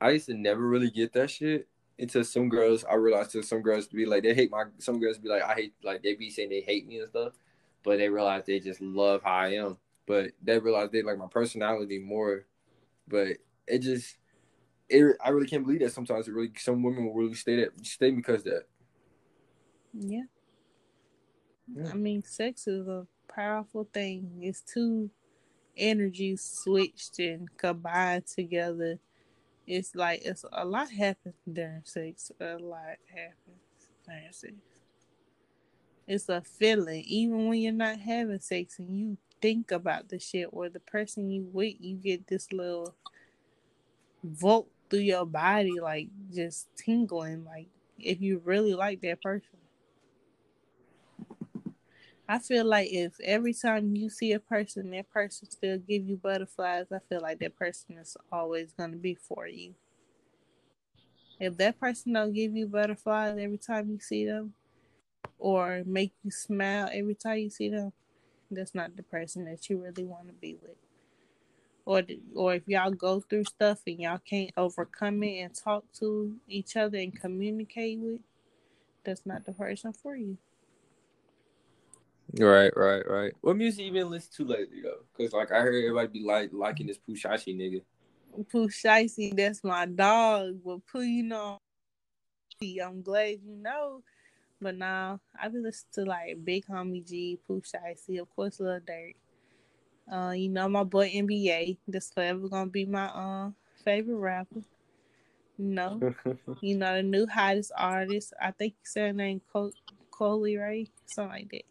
I 0.00 0.10
used 0.10 0.26
to 0.26 0.34
never 0.34 0.62
really 0.62 0.90
get 0.90 1.12
that 1.14 1.28
shit 1.28 1.66
until 1.98 2.24
some 2.24 2.48
girls 2.48 2.84
I 2.84 2.94
realized 2.94 3.32
to 3.32 3.42
some 3.42 3.60
girls 3.60 3.88
be 3.88 4.06
like 4.06 4.22
they 4.22 4.32
hate 4.32 4.50
my 4.50 4.64
some 4.78 5.00
girls 5.00 5.18
be 5.18 5.28
like 5.28 5.42
I 5.42 5.54
hate 5.54 5.74
like 5.82 6.02
they 6.04 6.14
be 6.14 6.30
saying 6.30 6.50
they 6.50 6.60
hate 6.60 6.86
me 6.86 7.00
and 7.00 7.08
stuff, 7.08 7.32
but 7.82 7.98
they 7.98 8.08
realize 8.08 8.44
they 8.46 8.60
just 8.60 8.80
love 8.80 9.22
how 9.24 9.32
I 9.32 9.48
am. 9.54 9.76
But 10.06 10.30
they 10.42 10.58
realize 10.58 10.90
they 10.90 11.02
like 11.02 11.18
my 11.18 11.26
personality 11.26 11.98
more. 11.98 12.46
But 13.08 13.38
it 13.66 13.80
just 13.80 14.16
it, 14.90 15.16
I 15.24 15.30
really 15.30 15.46
can't 15.46 15.64
believe 15.64 15.80
that 15.80 15.92
sometimes 15.92 16.28
it 16.28 16.32
really 16.32 16.50
some 16.56 16.82
women 16.82 17.06
will 17.06 17.14
really 17.14 17.34
stay 17.34 17.56
that 17.56 17.86
stay 17.86 18.10
because 18.10 18.42
that. 18.44 18.64
Yeah. 19.92 20.22
Yeah. 21.74 21.90
I 21.90 21.94
mean, 21.94 22.22
sex 22.22 22.66
is 22.66 22.86
a 22.88 23.06
powerful 23.32 23.88
thing. 23.92 24.28
It's 24.40 24.60
two 24.60 25.10
energies 25.76 26.42
switched 26.42 27.18
and 27.20 27.48
combined 27.56 28.26
together. 28.26 28.98
It's 29.66 29.94
like 29.94 30.22
it's 30.24 30.44
a 30.52 30.64
lot 30.64 30.90
happens 30.90 31.36
during 31.50 31.82
sex. 31.84 32.32
A 32.40 32.56
lot 32.58 32.96
happens 33.06 33.88
during 34.04 34.32
sex. 34.32 34.54
It's 36.08 36.28
a 36.28 36.42
feeling, 36.42 37.04
even 37.06 37.46
when 37.46 37.60
you're 37.60 37.72
not 37.72 38.00
having 38.00 38.40
sex 38.40 38.80
and 38.80 38.98
you 38.98 39.16
think 39.40 39.70
about 39.70 40.08
the 40.08 40.18
shit 40.18 40.48
or 40.50 40.68
the 40.68 40.80
person 40.80 41.30
you 41.30 41.48
with, 41.52 41.74
you 41.78 41.94
get 41.94 42.26
this 42.26 42.52
little 42.52 42.96
volt 44.24 44.68
through 44.90 45.00
your 45.00 45.24
body, 45.24 45.80
like 45.80 46.08
just 46.34 46.68
tingling, 46.76 47.44
like 47.44 47.68
if 47.98 48.20
you 48.20 48.42
really 48.44 48.74
like 48.74 49.00
that 49.02 49.22
person. 49.22 49.46
I 52.28 52.38
feel 52.38 52.64
like 52.64 52.92
if 52.92 53.18
every 53.24 53.54
time 53.54 53.96
you 53.96 54.08
see 54.08 54.32
a 54.32 54.38
person, 54.38 54.90
that 54.90 55.10
person 55.10 55.50
still 55.50 55.78
give 55.78 56.08
you 56.08 56.16
butterflies, 56.16 56.86
I 56.92 56.98
feel 57.08 57.20
like 57.20 57.40
that 57.40 57.56
person 57.56 57.98
is 57.98 58.16
always 58.30 58.72
gonna 58.72 58.96
be 58.96 59.14
for 59.14 59.48
you. 59.48 59.74
If 61.40 61.56
that 61.56 61.80
person 61.80 62.12
don't 62.12 62.32
give 62.32 62.54
you 62.54 62.66
butterflies 62.66 63.38
every 63.38 63.58
time 63.58 63.90
you 63.90 63.98
see 63.98 64.26
them, 64.26 64.54
or 65.38 65.82
make 65.86 66.12
you 66.22 66.30
smile 66.30 66.88
every 66.92 67.14
time 67.14 67.38
you 67.38 67.50
see 67.50 67.70
them, 67.70 67.92
that's 68.50 68.74
not 68.74 68.96
the 68.96 69.02
person 69.02 69.46
that 69.46 69.68
you 69.68 69.82
really 69.82 70.04
want 70.04 70.26
to 70.28 70.34
be 70.34 70.56
with. 70.60 70.76
Or, 71.90 72.02
or 72.36 72.54
if 72.54 72.68
y'all 72.68 72.92
go 72.92 73.18
through 73.18 73.46
stuff 73.46 73.80
and 73.84 73.98
y'all 73.98 74.20
can't 74.24 74.52
overcome 74.56 75.24
it 75.24 75.40
and 75.40 75.52
talk 75.52 75.82
to 75.94 76.32
each 76.46 76.76
other 76.76 76.96
and 76.96 77.20
communicate 77.20 77.98
with, 77.98 78.20
that's 79.02 79.26
not 79.26 79.44
the 79.44 79.50
person 79.50 79.92
for 79.92 80.14
you. 80.14 80.38
Right, 82.38 82.70
right, 82.76 83.02
right. 83.10 83.32
What 83.40 83.56
music 83.56 83.86
you 83.86 83.92
been 83.92 84.08
listening 84.08 84.46
to 84.46 84.54
lately 84.54 84.82
though? 84.82 85.00
Cause 85.16 85.32
like 85.32 85.50
I 85.50 85.62
heard 85.62 85.74
everybody 85.74 86.20
be 86.20 86.24
like 86.24 86.50
liking 86.52 86.86
this 86.86 86.98
Pooh 86.98 87.16
Shiesty 87.16 87.58
nigga. 87.58 87.82
Pooh 88.52 88.68
Shiesty, 88.68 89.36
that's 89.36 89.64
my 89.64 89.84
dog. 89.86 90.60
But 90.64 90.86
Pooh, 90.86 91.00
you 91.00 91.24
know, 91.24 91.58
I'm 92.62 93.02
glad 93.02 93.40
you 93.44 93.56
know. 93.56 94.04
But 94.60 94.76
now 94.76 95.18
I 95.36 95.48
be 95.48 95.58
listening 95.58 95.90
to 95.94 96.04
like 96.04 96.44
Big 96.44 96.66
Homie 96.68 97.04
G, 97.04 97.40
Pooh 97.48 97.62
Shiesty, 97.62 98.20
of 98.20 98.30
course, 98.36 98.60
Lil 98.60 98.78
Durk. 98.78 99.16
Uh, 100.10 100.32
you 100.32 100.48
know 100.48 100.68
my 100.68 100.82
boy 100.84 101.08
NBA. 101.14 101.78
That's 101.86 102.10
forever 102.12 102.48
gonna 102.48 102.70
be 102.70 102.84
my 102.84 103.06
uh 103.06 103.50
favorite 103.84 104.16
rapper. 104.16 104.62
No, 105.56 106.02
you 106.60 106.76
know 106.76 106.96
the 106.96 107.02
new 107.02 107.26
hottest 107.26 107.72
artist. 107.76 108.32
I 108.40 108.50
think 108.50 108.74
he 108.74 108.84
said 108.86 109.06
her 109.08 109.12
name 109.12 109.40
Col- 109.52 109.72
Coi 110.10 110.30
Leray, 110.38 110.88
something 111.06 111.30
like 111.32 111.50
that. 111.50 111.64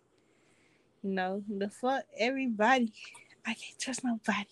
You 1.03 1.09
know 1.11 1.43
the 1.49 1.69
fuck 1.69 2.03
everybody. 2.17 2.93
I 3.45 3.53
can't 3.55 3.79
trust 3.79 4.03
nobody. 4.03 4.47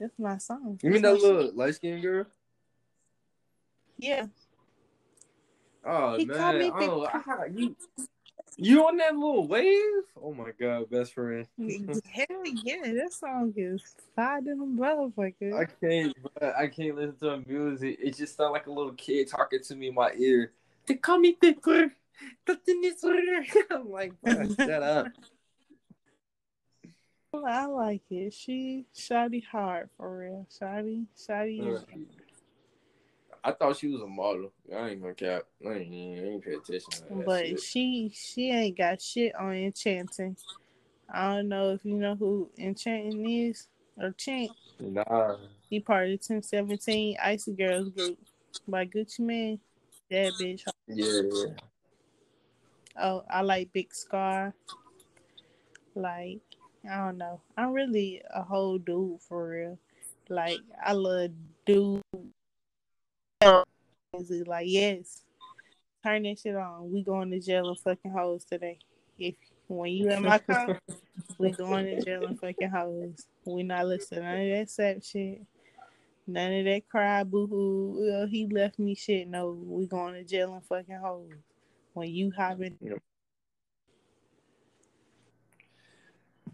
That's 0.00 0.18
my 0.18 0.38
song. 0.38 0.80
You 0.82 0.90
mean 0.90 1.02
that 1.02 1.20
little 1.20 1.52
light 1.54 1.76
skinned 1.76 2.02
girl? 2.02 2.26
Yeah, 3.98 4.26
Oh 5.84 6.16
He 6.16 6.26
called 6.26 6.56
man, 6.56 6.56
me 6.56 6.70
I 6.70 6.78
Big 6.78 6.88
don't 6.88 7.02
know. 7.02 7.06
Pooh. 7.06 7.30
I, 7.32 7.46
you 7.54 7.76
you 8.56 8.86
on 8.86 8.96
that 8.98 9.14
little 9.14 9.46
wave? 9.46 10.04
Oh 10.20 10.32
my 10.32 10.50
god, 10.58 10.90
best 10.90 11.14
friend. 11.14 11.46
hell 11.58 12.26
yeah, 12.44 12.92
that 12.94 13.12
song 13.12 13.52
is 13.56 13.82
fire 14.14 14.40
than 14.42 14.60
a 14.60 14.64
motherfucker. 14.64 15.58
I 15.58 15.64
can't, 15.64 16.16
I 16.56 16.66
can't 16.66 16.96
listen 16.96 17.16
to 17.20 17.42
music. 17.48 17.98
It 18.02 18.16
just 18.16 18.36
sounds 18.36 18.52
like 18.52 18.66
a 18.66 18.72
little 18.72 18.92
kid 18.92 19.28
talking 19.28 19.62
to 19.62 19.74
me 19.74 19.88
in 19.88 19.94
my 19.94 20.12
ear. 20.16 20.52
They 20.86 20.94
call 20.94 21.18
me 21.18 21.32
Pepper. 21.32 21.92
I'm 22.48 23.90
like, 23.90 24.12
shut 24.56 24.82
up. 24.82 25.08
I 27.46 27.64
like 27.66 28.02
it. 28.10 28.34
She 28.34 28.84
shotty 28.94 29.42
hard 29.44 29.88
for 29.96 30.18
real. 30.18 30.46
Shotty, 30.50 31.06
shotty. 31.16 31.82
I 33.44 33.52
thought 33.52 33.76
she 33.76 33.88
was 33.88 34.00
a 34.02 34.06
model. 34.06 34.52
I 34.74 34.90
ain't 34.90 35.02
gonna 35.02 35.14
cap. 35.14 35.42
I 35.66 35.72
ain't, 35.72 35.92
I 35.92 36.28
ain't 36.28 36.44
pay 36.44 36.54
attention 36.54 36.92
to 37.08 37.22
But 37.24 37.46
shit. 37.46 37.60
she 37.60 38.12
she 38.14 38.50
ain't 38.50 38.78
got 38.78 39.00
shit 39.00 39.34
on 39.34 39.54
enchanting. 39.54 40.36
I 41.12 41.34
don't 41.34 41.48
know 41.48 41.70
if 41.70 41.84
you 41.84 41.94
know 41.94 42.14
who 42.14 42.48
enchanting 42.58 43.28
is 43.48 43.66
or 44.00 44.12
chant. 44.12 44.52
Nah. 44.78 45.36
He 45.68 45.80
part 45.80 46.04
of 46.04 46.10
the 46.10 46.34
1017 46.34 47.16
Icy 47.22 47.52
Girls 47.52 47.88
group 47.88 48.18
by 48.68 48.86
Gucci 48.86 49.20
Mane. 49.20 49.60
That 50.10 50.32
bitch. 50.40 50.64
Yeah, 50.86 51.22
yeah. 51.32 51.54
Oh, 53.00 53.24
I 53.28 53.40
like 53.40 53.72
Big 53.72 53.92
Scarr. 53.94 54.52
Like, 55.94 56.40
I 56.90 56.96
don't 56.96 57.18
know. 57.18 57.40
I'm 57.56 57.72
really 57.72 58.22
a 58.34 58.42
whole 58.42 58.78
dude 58.78 59.20
for 59.20 59.48
real. 59.48 59.78
Like, 60.28 60.60
I 60.84 60.92
love 60.92 61.30
dude. 61.66 62.02
Music. 64.14 64.46
Like, 64.46 64.66
yes, 64.68 65.22
turn 66.04 66.22
that 66.24 66.38
shit 66.38 66.56
on. 66.56 66.90
We 66.92 67.02
going 67.02 67.30
to 67.30 67.40
jail 67.40 67.68
and 67.68 67.78
fucking 67.78 68.10
hoes 68.10 68.44
today. 68.44 68.78
If 69.18 69.34
when 69.68 69.92
you 69.92 70.10
in 70.10 70.22
my 70.22 70.38
car, 70.50 70.80
we 71.38 71.52
going 71.52 71.86
to 71.86 72.04
jail 72.04 72.26
and 72.26 72.38
fucking 72.38 72.70
hoes. 72.70 73.26
We 73.44 73.62
not 73.62 73.86
listening 73.86 74.20
to 74.20 74.26
none 74.26 74.40
of 74.40 74.58
that 74.58 74.70
sap 74.70 75.02
shit. 75.02 75.42
None 76.26 76.52
of 76.52 76.64
that 76.66 76.88
cry 76.88 77.24
boo 77.24 77.46
hoo. 77.46 77.96
Well, 77.98 78.26
he 78.26 78.46
left 78.46 78.78
me 78.78 78.94
shit. 78.94 79.28
No, 79.28 79.50
we 79.50 79.86
going 79.86 80.14
to 80.14 80.24
jail 80.24 80.54
and 80.54 80.64
fucking 80.64 81.00
hoes. 81.02 81.30
When 81.94 82.08
you 82.08 82.32
hopping, 82.36 82.76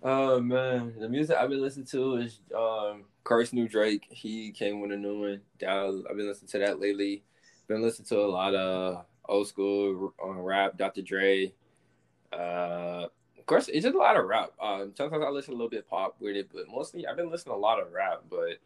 Oh 0.00 0.40
man, 0.40 0.94
the 0.98 1.08
music 1.08 1.36
I've 1.36 1.50
been 1.50 1.60
listening 1.60 1.86
to 1.86 2.16
is 2.16 2.38
um 2.56 3.04
Curse 3.24 3.52
New 3.52 3.68
Drake. 3.68 4.06
He 4.10 4.52
came 4.52 4.80
with 4.80 4.92
a 4.92 4.96
new 4.96 5.20
one. 5.20 5.40
That- 5.60 6.04
I've 6.08 6.16
been 6.16 6.28
listening 6.28 6.48
to 6.50 6.58
that 6.60 6.80
lately. 6.80 7.24
Been 7.68 7.82
listening 7.82 8.06
to 8.06 8.20
a 8.20 8.26
lot 8.26 8.54
of 8.54 9.04
old 9.28 9.46
school 9.46 10.14
uh, 10.24 10.30
rap, 10.30 10.78
Dr. 10.78 11.02
Dre. 11.02 11.52
Uh, 12.32 13.06
of 13.38 13.46
course, 13.46 13.68
it's 13.68 13.84
just 13.84 13.94
a 13.94 13.98
lot 13.98 14.16
of 14.16 14.24
rap. 14.24 14.52
Um, 14.60 14.92
sometimes 14.96 15.22
I 15.22 15.28
listen 15.28 15.52
a 15.52 15.56
little 15.56 15.68
bit 15.68 15.88
pop 15.88 16.16
with 16.18 16.34
it, 16.34 16.48
but 16.52 16.68
mostly 16.68 17.06
I've 17.06 17.16
been 17.16 17.30
listening 17.30 17.54
to 17.54 17.58
a 17.58 17.60
lot 17.60 17.78
of 17.78 17.92
rap. 17.92 18.22
But 18.30 18.58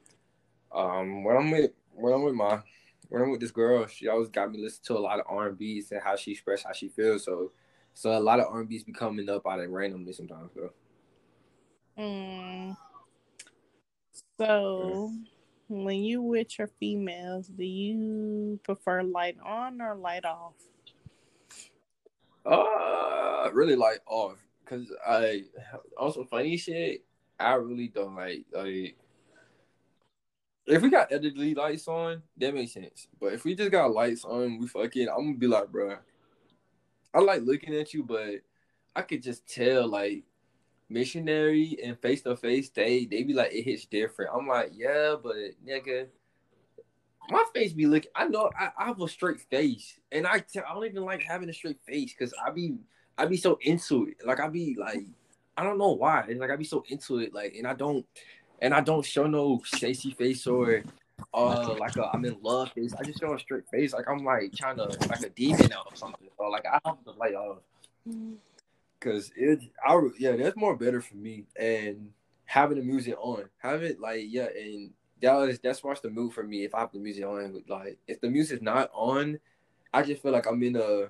um, 0.76 1.24
when 1.24 1.36
I'm 1.36 1.50
with 1.50 1.72
when 1.94 2.12
I'm 2.12 2.22
with 2.22 2.34
my 2.34 2.60
when 3.08 3.22
I'm 3.22 3.30
with 3.30 3.40
this 3.40 3.50
girl, 3.50 3.86
she 3.86 4.06
always 4.06 4.28
got 4.28 4.52
me 4.52 4.62
listening 4.62 4.84
to 4.86 4.98
a 4.98 5.02
lot 5.02 5.18
of 5.18 5.26
R 5.28 5.48
and 5.48 5.58
B's 5.58 5.90
and 5.90 6.00
how 6.00 6.14
she 6.14 6.30
express 6.30 6.62
how 6.62 6.72
she 6.72 6.88
feels. 6.88 7.24
So 7.24 7.50
so 7.94 8.16
a 8.16 8.20
lot 8.20 8.38
of 8.38 8.46
R 8.46 8.60
and 8.60 8.68
B's 8.68 8.84
be 8.84 8.92
coming 8.92 9.28
up 9.28 9.46
out 9.48 9.58
of 9.58 9.68
randomly 9.68 10.12
sometimes 10.12 10.52
though. 10.54 10.70
Mm. 11.98 12.76
So, 14.38 15.12
when 15.72 16.02
you 16.02 16.22
with 16.22 16.58
your 16.58 16.68
females, 16.78 17.48
do 17.48 17.64
you 17.64 18.60
prefer 18.62 19.02
light 19.02 19.36
on 19.44 19.80
or 19.80 19.94
light 19.94 20.24
off? 20.24 20.54
Uh, 22.44 23.50
really 23.52 23.76
like 23.76 24.00
off 24.06 24.38
because 24.64 24.92
I 25.06 25.44
also 25.96 26.24
funny 26.24 26.56
shit. 26.56 27.04
I 27.38 27.54
really 27.54 27.88
don't 27.88 28.14
like 28.14 28.44
like 28.52 28.96
if 30.66 30.80
we 30.82 30.90
got 30.90 31.10
LED 31.10 31.56
lights 31.56 31.88
on, 31.88 32.22
that 32.36 32.54
makes 32.54 32.72
sense. 32.72 33.08
But 33.20 33.32
if 33.32 33.44
we 33.44 33.54
just 33.54 33.70
got 33.70 33.92
lights 33.92 34.24
on, 34.24 34.58
we 34.58 34.66
fucking. 34.68 35.08
I'm 35.08 35.24
gonna 35.24 35.36
be 35.36 35.46
like, 35.46 35.66
bruh, 35.66 35.98
I 37.12 37.20
like 37.20 37.42
looking 37.42 37.74
at 37.74 37.92
you, 37.92 38.04
but 38.04 38.42
I 38.94 39.02
could 39.02 39.22
just 39.22 39.46
tell 39.46 39.88
like 39.88 40.24
missionary 40.92 41.78
and 41.84 41.98
face 41.98 42.22
to 42.22 42.36
face. 42.36 42.70
They 42.70 43.06
they 43.06 43.22
be 43.22 43.32
like 43.32 43.52
it 43.52 43.62
hits 43.62 43.86
different. 43.86 44.30
I'm 44.34 44.46
like, 44.46 44.72
yeah, 44.74 45.16
but 45.22 45.36
nigga. 45.66 46.06
My 47.30 47.44
face 47.54 47.72
be 47.72 47.86
looking. 47.86 48.10
I 48.16 48.26
know 48.26 48.50
I, 48.58 48.70
I 48.76 48.86
have 48.86 49.00
a 49.00 49.08
straight 49.08 49.40
face, 49.40 49.98
and 50.10 50.26
I 50.26 50.40
t- 50.40 50.60
I 50.60 50.74
don't 50.74 50.84
even 50.84 51.04
like 51.04 51.22
having 51.22 51.48
a 51.48 51.52
straight 51.52 51.78
face 51.86 52.12
because 52.12 52.34
I 52.44 52.50
be 52.50 52.76
I 53.16 53.26
be 53.26 53.36
so 53.36 53.58
into 53.62 54.08
it. 54.08 54.26
Like 54.26 54.40
I 54.40 54.48
be 54.48 54.76
like 54.78 55.04
I 55.56 55.62
don't 55.62 55.78
know 55.78 55.92
why. 55.92 56.24
It's 56.28 56.40
like 56.40 56.50
I 56.50 56.56
be 56.56 56.64
so 56.64 56.84
into 56.88 57.18
it. 57.18 57.32
Like 57.34 57.54
and 57.54 57.66
I 57.66 57.74
don't 57.74 58.04
and 58.60 58.74
I 58.74 58.80
don't 58.80 59.04
show 59.04 59.26
no 59.26 59.60
shady 59.64 60.12
face 60.12 60.46
or 60.46 60.82
uh 61.34 61.74
like 61.78 61.94
I'm 62.12 62.24
in 62.24 62.36
love 62.42 62.72
face. 62.72 62.94
I 62.98 63.04
just 63.04 63.20
show 63.20 63.34
a 63.34 63.38
straight 63.38 63.68
face. 63.68 63.92
Like 63.92 64.08
I'm 64.08 64.24
like 64.24 64.52
trying 64.54 64.76
to 64.76 64.84
like 64.84 65.22
a 65.22 65.28
demon 65.30 65.72
out 65.72 65.86
or 65.90 65.96
something. 65.96 66.28
So 66.36 66.44
like 66.48 66.66
I 66.66 66.78
don't 66.84 66.96
have 66.96 67.04
to 67.04 67.18
like 67.18 67.34
because 69.02 69.32
it 69.36 69.60
I 69.86 70.00
yeah 70.18 70.36
that's 70.36 70.56
more 70.56 70.76
better 70.76 71.00
for 71.00 71.16
me 71.16 71.44
and 71.56 72.10
having 72.44 72.78
the 72.78 72.84
music 72.84 73.16
on 73.18 73.44
have 73.58 73.82
it 73.82 74.00
like 74.00 74.24
yeah 74.28 74.48
and 74.56 74.92
that 75.20 75.34
was 75.34 75.58
that's 75.58 75.82
what's 75.82 76.00
the 76.00 76.10
mood 76.10 76.32
for 76.32 76.42
me 76.42 76.64
if 76.64 76.74
I 76.74 76.80
have 76.80 76.92
the 76.92 76.98
music 76.98 77.24
on 77.24 77.62
like 77.68 77.98
if 78.06 78.20
the 78.20 78.28
music's 78.28 78.62
not 78.62 78.90
on 78.92 79.38
I 79.92 80.02
just 80.02 80.22
feel 80.22 80.32
like 80.32 80.46
I'm 80.46 80.62
in 80.62 80.76
a 80.76 81.08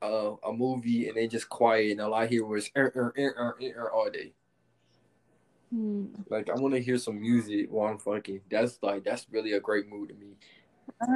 a, 0.00 0.34
a 0.44 0.52
movie 0.52 1.08
and 1.08 1.16
they 1.16 1.26
just 1.26 1.48
quiet 1.48 1.92
and 1.92 2.00
all 2.00 2.14
I 2.14 2.26
hear 2.26 2.44
was 2.44 2.70
er, 2.76 2.92
er, 2.94 3.14
er, 3.18 3.34
er, 3.36 3.56
er, 3.60 3.74
er, 3.76 3.90
all 3.90 4.10
day 4.10 4.32
Hmm. 5.70 6.06
like 6.30 6.48
I 6.48 6.54
want 6.54 6.72
to 6.74 6.80
hear 6.80 6.96
some 6.96 7.20
music 7.20 7.66
while 7.70 7.92
I'm 7.92 7.98
fucking 7.98 8.40
that's 8.50 8.78
like 8.82 9.04
that's 9.04 9.26
really 9.30 9.52
a 9.52 9.60
great 9.60 9.86
mood 9.86 10.08
to 10.08 10.14
me 10.14 10.36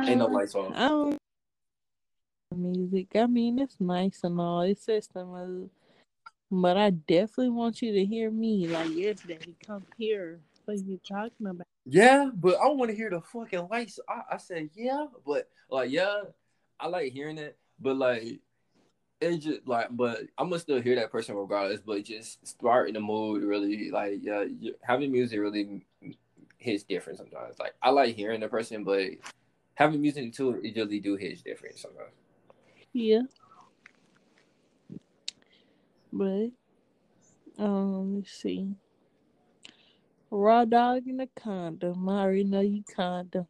ain't 0.06 0.18
no 0.18 0.26
Uh, 0.26 0.28
lights 0.28 0.54
off 0.54 1.18
music. 2.54 3.08
I 3.16 3.26
mean, 3.26 3.58
it's 3.58 3.80
nice 3.80 4.20
and 4.24 4.40
all. 4.40 4.62
It's 4.62 4.84
system 4.84 5.28
mood. 5.28 5.70
But 6.54 6.76
I 6.76 6.90
definitely 6.90 7.48
want 7.48 7.80
you 7.80 7.94
to 7.94 8.04
hear 8.04 8.30
me. 8.30 8.68
Like, 8.68 8.90
yes, 8.90 9.22
daddy, 9.26 9.56
come 9.66 9.86
here. 9.96 10.38
What 10.66 10.74
are 10.74 10.80
you 10.82 11.00
talking 11.02 11.46
about? 11.46 11.66
Yeah, 11.86 12.28
but 12.34 12.56
I 12.60 12.68
want 12.68 12.90
to 12.90 12.96
hear 12.96 13.08
the 13.08 13.22
fucking 13.22 13.68
lights. 13.70 13.98
I, 14.06 14.34
I 14.34 14.36
said 14.36 14.68
yeah, 14.74 15.06
but 15.26 15.48
like 15.70 15.90
yeah, 15.90 16.20
I 16.78 16.88
like 16.88 17.10
hearing 17.10 17.38
it, 17.38 17.56
but 17.80 17.96
like 17.96 18.40
it 19.22 19.38
just 19.38 19.66
like, 19.66 19.88
but 19.92 20.20
I'm 20.36 20.50
gonna 20.50 20.60
still 20.60 20.82
hear 20.82 20.94
that 20.96 21.10
person 21.10 21.36
regardless. 21.36 21.80
But 21.80 22.04
just 22.04 22.46
starting 22.46 22.94
the 22.94 23.00
mood 23.00 23.44
really, 23.44 23.90
like 23.90 24.18
yeah, 24.20 24.44
having 24.82 25.10
music 25.10 25.40
really 25.40 25.86
hits 26.58 26.84
different 26.84 27.18
sometimes. 27.18 27.58
Like 27.58 27.74
I 27.82 27.88
like 27.88 28.14
hearing 28.14 28.40
the 28.40 28.48
person, 28.48 28.84
but 28.84 29.08
having 29.74 30.02
music 30.02 30.34
too, 30.34 30.60
it 30.62 30.76
really 30.76 31.00
do 31.00 31.16
hit 31.16 31.42
different 31.42 31.78
sometimes. 31.78 32.12
Yeah. 32.92 33.22
But 36.12 36.50
um, 37.58 38.16
let's 38.16 38.32
see. 38.32 38.74
Raw 40.30 40.64
dog 40.64 41.06
in 41.06 41.20
a 41.20 41.26
condom. 41.36 42.08
I 42.08 42.22
already 42.22 42.44
know 42.44 42.60
you 42.60 42.82
condom. 42.94 43.46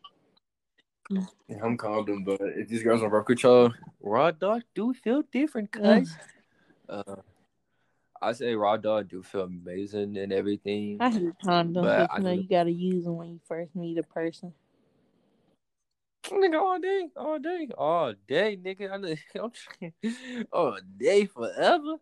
Yeah, 1.10 1.58
I'm 1.62 1.76
condom, 1.76 2.24
but 2.24 2.40
if 2.40 2.68
these 2.68 2.82
girls 2.82 3.02
on 3.02 3.10
birth 3.10 3.26
control, 3.26 3.72
raw 4.00 4.30
dog 4.30 4.62
do 4.74 4.94
feel 4.94 5.22
different, 5.32 5.70
cuz. 5.72 6.16
Uh, 6.88 7.16
I 8.20 8.32
say 8.32 8.54
raw 8.54 8.76
dog 8.76 9.08
do 9.08 9.22
feel 9.22 9.42
amazing 9.42 10.16
and 10.16 10.32
everything. 10.32 10.98
I 11.00 11.10
hate 11.10 11.38
condoms, 11.44 11.82
but, 11.82 12.18
you 12.18 12.24
know 12.24 12.30
you 12.32 12.48
gotta 12.48 12.70
use 12.70 13.04
them 13.04 13.16
when 13.16 13.30
you 13.30 13.40
first 13.46 13.74
meet 13.74 13.98
a 13.98 14.02
person. 14.02 14.52
Nigga, 16.24 16.60
all 16.60 16.78
day, 16.80 17.08
all 17.16 17.38
day, 17.38 17.68
all 17.76 18.14
day, 18.28 18.56
nigga. 18.56 18.92
I'm 19.34 19.50
trying, 19.50 20.46
all 20.52 20.78
day, 20.96 21.26
forever. 21.26 21.96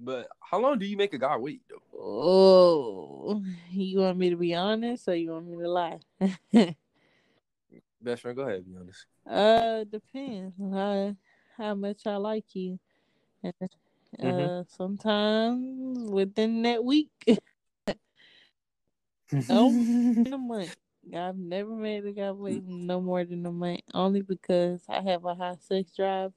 But 0.00 0.28
how 0.40 0.60
long 0.60 0.78
do 0.78 0.86
you 0.86 0.96
make 0.96 1.12
a 1.12 1.18
guy 1.18 1.36
wait 1.36 1.62
though? 1.68 1.82
Oh, 2.00 3.42
you 3.70 3.98
want 3.98 4.16
me 4.18 4.30
to 4.30 4.36
be 4.36 4.54
honest 4.54 5.08
or 5.08 5.14
you 5.14 5.32
want 5.32 5.46
me 5.46 5.58
to 5.58 5.68
lie? 5.68 5.98
Best 8.00 8.22
friend, 8.22 8.36
go 8.36 8.42
ahead, 8.42 8.64
be 8.64 8.76
honest. 8.76 9.06
Uh, 9.28 9.84
depends 9.84 10.54
how 10.72 11.16
how 11.56 11.74
much 11.74 12.06
I 12.06 12.16
like 12.16 12.44
you. 12.54 12.78
Uh, 13.44 13.52
mm-hmm. 14.20 14.62
sometimes 14.68 16.10
within 16.10 16.62
that 16.62 16.84
week. 16.84 17.10
oh, 19.50 19.68
a 20.32 20.38
month. 20.38 20.76
I've 21.14 21.36
never 21.36 21.70
made 21.70 22.06
a 22.06 22.12
guy 22.12 22.30
wait 22.32 22.64
no 22.66 23.00
more 23.00 23.24
than 23.24 23.44
a 23.46 23.52
month, 23.52 23.80
only 23.94 24.22
because 24.22 24.82
I 24.88 25.00
have 25.00 25.24
a 25.24 25.34
high 25.34 25.56
sex 25.60 25.90
drive 25.96 26.32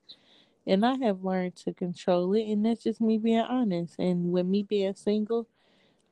and 0.67 0.85
I 0.85 0.95
have 0.99 1.23
learned 1.23 1.55
to 1.57 1.73
control 1.73 2.33
it, 2.33 2.43
and 2.51 2.65
that's 2.65 2.83
just 2.83 3.01
me 3.01 3.17
being 3.17 3.39
honest. 3.39 3.99
And 3.99 4.31
with 4.31 4.45
me 4.45 4.63
being 4.63 4.95
single, 4.95 5.47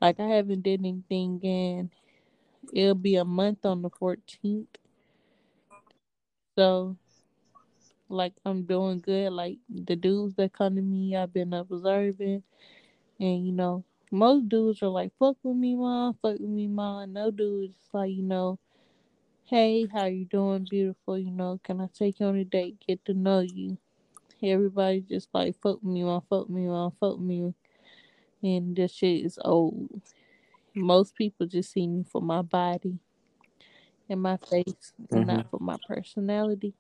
like 0.02 0.20
I 0.20 0.28
haven't 0.28 0.64
did 0.64 0.82
anything, 0.82 1.40
and 1.46 1.90
it'll 2.74 2.96
be 2.96 3.16
a 3.18 3.26
month 3.26 3.66
on 3.66 3.82
the 3.84 3.90
14th. 3.92 4.78
So, 6.58 6.98
like 8.10 8.34
I'm 8.46 8.64
doing 8.64 9.00
good. 9.00 9.32
Like 9.32 9.58
the 9.70 9.96
dudes 9.96 10.36
that 10.36 10.54
come 10.54 10.76
to 10.76 10.82
me, 10.82 11.16
I've 11.16 11.34
been 11.34 11.54
observing, 11.54 12.44
and 13.20 13.46
you 13.48 13.54
know, 13.54 13.84
most 14.12 14.50
dudes 14.50 14.84
are 14.84 14.90
like, 14.90 15.12
"Fuck 15.20 15.38
with 15.44 15.58
me, 15.58 15.76
mom. 15.76 16.16
Fuck 16.22 16.40
with 16.40 16.50
me, 16.50 16.68
mom." 16.68 17.14
No 17.14 17.32
dudes 17.32 17.76
like, 17.94 18.12
you 18.14 18.24
know, 18.24 18.60
"Hey, 19.46 19.88
how 19.88 20.06
you 20.06 20.26
doing, 20.26 20.66
beautiful? 20.70 21.18
You 21.20 21.32
know, 21.32 21.60
can 21.64 21.82
I 21.82 21.88
take 21.94 22.20
you 22.20 22.28
on 22.28 22.38
a 22.38 22.46
date? 22.46 22.80
Get 22.88 23.06
to 23.06 23.14
know 23.16 23.42
you." 23.42 23.78
Everybody 24.42 25.02
just 25.02 25.30
like 25.34 25.56
fuck 25.62 25.84
me 25.84 26.04
on, 26.04 26.22
fuck 26.30 26.50
me 26.50 26.68
on, 26.68 26.92
fuck 27.00 27.20
me. 27.20 27.54
And 28.42 28.76
this 28.76 28.94
shit 28.94 29.26
is 29.26 29.38
old. 29.44 30.02
Most 30.76 31.16
people 31.16 31.46
just 31.46 31.72
see 31.72 31.88
me 31.88 32.06
for 32.10 32.22
my 32.22 32.42
body 32.42 33.00
and 34.10 34.22
my 34.22 34.38
face, 34.38 34.94
mm-hmm. 35.12 35.24
not 35.24 35.50
for 35.50 35.60
my 35.60 35.78
personality. 35.88 36.74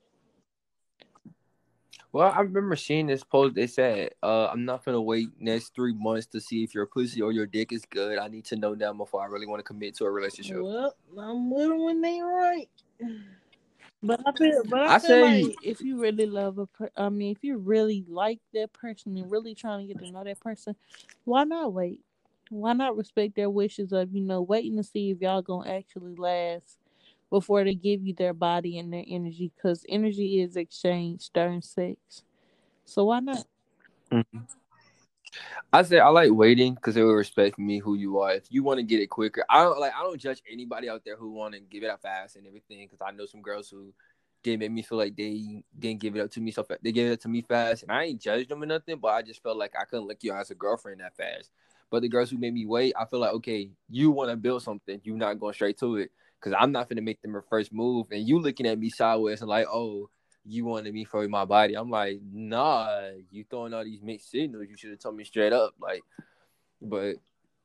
Well, 2.11 2.31
I 2.31 2.41
remember 2.41 2.75
seeing 2.75 3.05
this 3.05 3.23
post. 3.23 3.53
They 3.53 3.67
said, 3.67 4.11
uh, 4.23 4.47
"I'm 4.47 4.65
not 4.65 4.83
gonna 4.83 5.01
wait 5.01 5.29
next 5.39 5.75
three 5.75 5.93
months 5.93 6.25
to 6.27 6.41
see 6.41 6.63
if 6.63 6.73
your 6.73 6.87
pussy 6.87 7.21
or 7.21 7.31
your 7.31 7.45
dick 7.45 7.71
is 7.71 7.85
good. 7.85 8.17
I 8.17 8.27
need 8.27 8.45
to 8.45 8.55
know 8.55 8.73
now 8.73 8.93
before 8.93 9.21
I 9.21 9.27
really 9.27 9.45
want 9.45 9.59
to 9.59 9.63
commit 9.63 9.95
to 9.97 10.05
a 10.05 10.11
relationship." 10.11 10.57
Well, 10.59 10.95
I'm 11.17 11.51
with 11.51 11.67
them 11.67 11.83
when 11.83 12.01
they 12.01 12.19
right. 12.19 12.69
But 14.01 14.21
I 14.25 14.31
feel, 14.37 14.63
but 14.65 14.79
I, 14.79 14.95
I 14.95 14.99
feel 14.99 15.19
say, 15.21 15.43
like 15.43 15.57
if 15.61 15.81
you 15.81 15.99
really 15.99 16.25
love 16.25 16.57
a, 16.57 16.67
per- 16.67 16.91
I 16.95 17.09
mean, 17.09 17.31
if 17.35 17.43
you 17.43 17.57
really 17.57 18.05
like 18.07 18.39
that 18.53 18.71
person 18.71 19.17
and 19.17 19.29
really 19.29 19.53
trying 19.55 19.85
to 19.87 19.93
get 19.93 20.03
to 20.05 20.11
know 20.11 20.23
that 20.23 20.39
person, 20.39 20.75
why 21.25 21.43
not 21.43 21.73
wait? 21.73 21.99
Why 22.49 22.73
not 22.73 22.95
respect 22.97 23.35
their 23.35 23.49
wishes 23.49 23.91
of 23.91 24.13
you 24.15 24.21
know 24.23 24.41
waiting 24.41 24.77
to 24.77 24.83
see 24.83 25.11
if 25.11 25.21
y'all 25.21 25.41
gonna 25.41 25.69
actually 25.69 26.15
last 26.15 26.79
before 27.29 27.63
they 27.63 27.75
give 27.75 28.01
you 28.01 28.13
their 28.13 28.33
body 28.33 28.79
and 28.79 28.91
their 28.93 29.03
energy? 29.05 29.51
Because 29.55 29.85
energy 29.89 30.41
is 30.41 30.55
exchanged 30.55 31.33
during 31.33 31.61
sex. 31.61 32.23
So 32.85 33.05
why 33.05 33.19
not? 33.19 33.45
Mm-hmm. 34.11 34.58
I 35.71 35.83
say 35.83 35.99
I 35.99 36.09
like 36.09 36.31
waiting 36.31 36.73
because 36.75 36.97
it 36.97 37.03
will 37.03 37.13
respect 37.13 37.59
me 37.59 37.79
who 37.79 37.95
you 37.95 38.19
are. 38.19 38.33
If 38.33 38.45
you 38.49 38.63
want 38.63 38.79
to 38.79 38.83
get 38.83 38.99
it 38.99 39.07
quicker, 39.07 39.45
I 39.49 39.63
don't 39.63 39.79
like. 39.79 39.93
I 39.95 40.01
don't 40.01 40.19
judge 40.19 40.41
anybody 40.51 40.89
out 40.89 41.03
there 41.05 41.15
who 41.15 41.31
want 41.31 41.53
to 41.53 41.59
give 41.59 41.83
it 41.83 41.89
up 41.89 42.01
fast 42.01 42.35
and 42.35 42.47
everything. 42.47 42.87
Because 42.87 43.05
I 43.05 43.11
know 43.11 43.25
some 43.25 43.41
girls 43.41 43.69
who 43.69 43.93
didn't 44.43 44.59
make 44.59 44.71
me 44.71 44.81
feel 44.81 44.97
like 44.97 45.15
they 45.15 45.63
didn't 45.77 45.99
give 45.99 46.15
it 46.15 46.21
up 46.21 46.31
to 46.31 46.41
me 46.41 46.51
so. 46.51 46.65
They 46.81 46.91
gave 46.91 47.07
it 47.07 47.13
up 47.13 47.19
to 47.21 47.27
me 47.27 47.41
fast, 47.41 47.83
and 47.83 47.91
I 47.91 48.05
ain't 48.05 48.21
judged 48.21 48.49
them 48.49 48.63
or 48.63 48.65
nothing. 48.65 48.97
But 48.99 49.09
I 49.09 49.21
just 49.21 49.43
felt 49.43 49.57
like 49.57 49.73
I 49.79 49.85
couldn't 49.85 50.07
lick 50.07 50.23
you 50.23 50.33
as 50.33 50.49
a 50.49 50.55
girlfriend 50.55 51.01
that 51.01 51.15
fast. 51.15 51.51
But 51.91 52.01
the 52.01 52.09
girls 52.09 52.29
who 52.29 52.37
made 52.37 52.53
me 52.53 52.65
wait, 52.65 52.93
I 52.99 53.05
feel 53.05 53.19
like 53.19 53.33
okay, 53.33 53.71
you 53.89 54.11
want 54.11 54.29
to 54.31 54.37
build 54.37 54.63
something, 54.63 55.01
you're 55.03 55.17
not 55.17 55.39
going 55.39 55.53
straight 55.53 55.79
to 55.79 55.97
it. 55.97 56.11
Because 56.39 56.57
I'm 56.59 56.71
not 56.71 56.87
gonna 56.89 57.01
make 57.01 57.21
them 57.21 57.35
a 57.35 57.41
first 57.41 57.73
move, 57.73 58.07
and 58.11 58.27
you 58.27 58.39
looking 58.39 58.65
at 58.65 58.79
me 58.79 58.89
sideways 58.89 59.41
and 59.41 59.49
like, 59.49 59.67
oh, 59.67 60.09
you 60.49 60.65
wanted 60.65 60.93
me 60.93 61.05
for 61.05 61.27
my 61.27 61.45
body. 61.45 61.75
I'm 61.75 61.89
like, 61.89 62.19
nah, 62.33 63.09
you 63.31 63.45
throwing 63.49 63.73
all 63.73 63.83
these 63.83 64.01
mixed 64.01 64.31
signals. 64.31 64.65
You 64.69 64.75
should 64.75 64.89
have 64.89 64.99
told 64.99 65.15
me 65.15 65.23
straight 65.23 65.53
up. 65.53 65.75
Like, 65.79 66.01
but 66.81 67.17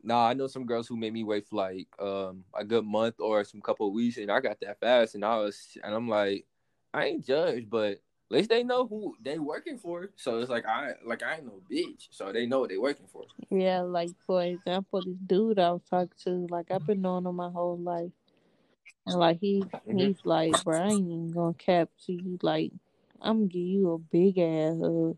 nah, 0.03 0.29
I 0.29 0.35
know 0.35 0.47
some 0.47 0.67
girls 0.67 0.87
who 0.87 0.97
made 0.97 1.13
me 1.13 1.25
wait 1.25 1.49
for 1.49 1.57
like 1.57 1.89
um 1.99 2.45
a 2.55 2.65
good 2.65 2.85
month 2.85 3.17
or 3.19 3.43
some 3.45 3.61
couple 3.61 3.93
weeks, 3.93 4.19
and 4.19 4.31
I 4.31 4.41
got 4.41 4.61
that 4.61 4.81
fast, 4.81 5.15
and 5.15 5.25
I 5.25 5.37
was, 5.37 5.79
and 5.83 5.95
I'm 5.95 6.09
like, 6.09 6.45
I 6.93 7.07
ain't 7.07 7.27
judged, 7.27 7.71
but 7.71 7.93
at 7.93 8.01
least 8.31 8.51
they 8.51 8.63
know 8.63 8.87
who 8.87 9.17
they 9.23 9.39
working 9.39 9.79
for. 9.79 10.11
So 10.17 10.39
it's 10.39 10.51
like 10.51 10.67
I 10.67 10.93
like 11.05 11.23
I 11.23 11.37
ain't 11.37 11.47
no 11.47 11.61
bitch, 11.71 12.09
so 12.11 12.33
they 12.33 12.47
know 12.47 12.61
what 12.61 12.69
they 12.69 12.79
working 12.79 13.07
for. 13.11 13.25
Yeah, 13.51 13.81
like 13.81 14.11
for 14.27 14.43
example, 14.43 15.01
this 15.03 15.17
dude 15.27 15.59
I 15.59 15.71
was 15.71 15.83
talking 15.89 16.11
to, 16.25 16.47
like 16.51 16.71
I've 16.71 16.87
been 16.87 17.01
knowing 17.01 17.25
him 17.25 17.37
my 17.37 17.51
whole 17.51 17.79
life. 17.79 18.13
And 19.07 19.17
like 19.17 19.41
he 19.41 19.61
mm-hmm. 19.61 19.99
he's 19.99 20.19
like, 20.25 20.63
bro, 20.65 20.79
I 20.79 20.87
ain't 20.89 21.01
even 21.01 21.33
gonna 21.33 21.55
cap 21.55 21.91
to 22.07 22.13
you. 22.13 22.39
Like, 22.43 22.73
I'm 23.21 23.41
gonna 23.41 23.49
give 23.49 23.63
you 23.63 23.93
a 23.93 23.99
big 23.99 24.39
ass 24.39 24.77
hug. 24.81 25.17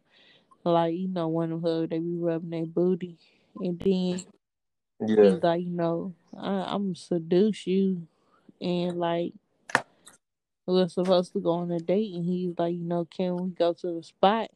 Like, 0.65 0.95
you 0.95 1.09
know, 1.09 1.29
one 1.29 1.53
of 1.53 1.63
them 1.63 1.87
they 1.89 1.99
be 1.99 2.17
rubbing 2.19 2.51
their 2.51 2.67
booty. 2.67 3.19
And 3.61 3.79
then 3.79 4.21
yeah. 5.07 5.31
he's 5.31 5.43
like, 5.43 5.63
you 5.63 5.71
know, 5.71 6.13
I, 6.37 6.75
I'm 6.75 6.95
seduce 6.95 7.67
you. 7.67 8.07
And 8.61 8.99
like, 8.99 9.33
we're 10.67 10.89
supposed 10.89 11.33
to 11.35 11.41
go 11.41 11.53
on 11.53 11.71
a 11.71 11.79
date. 11.79 12.15
And 12.15 12.25
he's 12.25 12.59
like, 12.59 12.75
you 12.75 12.83
know, 12.83 13.05
can 13.05 13.37
we 13.37 13.51
go 13.51 13.73
to 13.75 13.95
the 13.95 14.03
spot? 14.03 14.51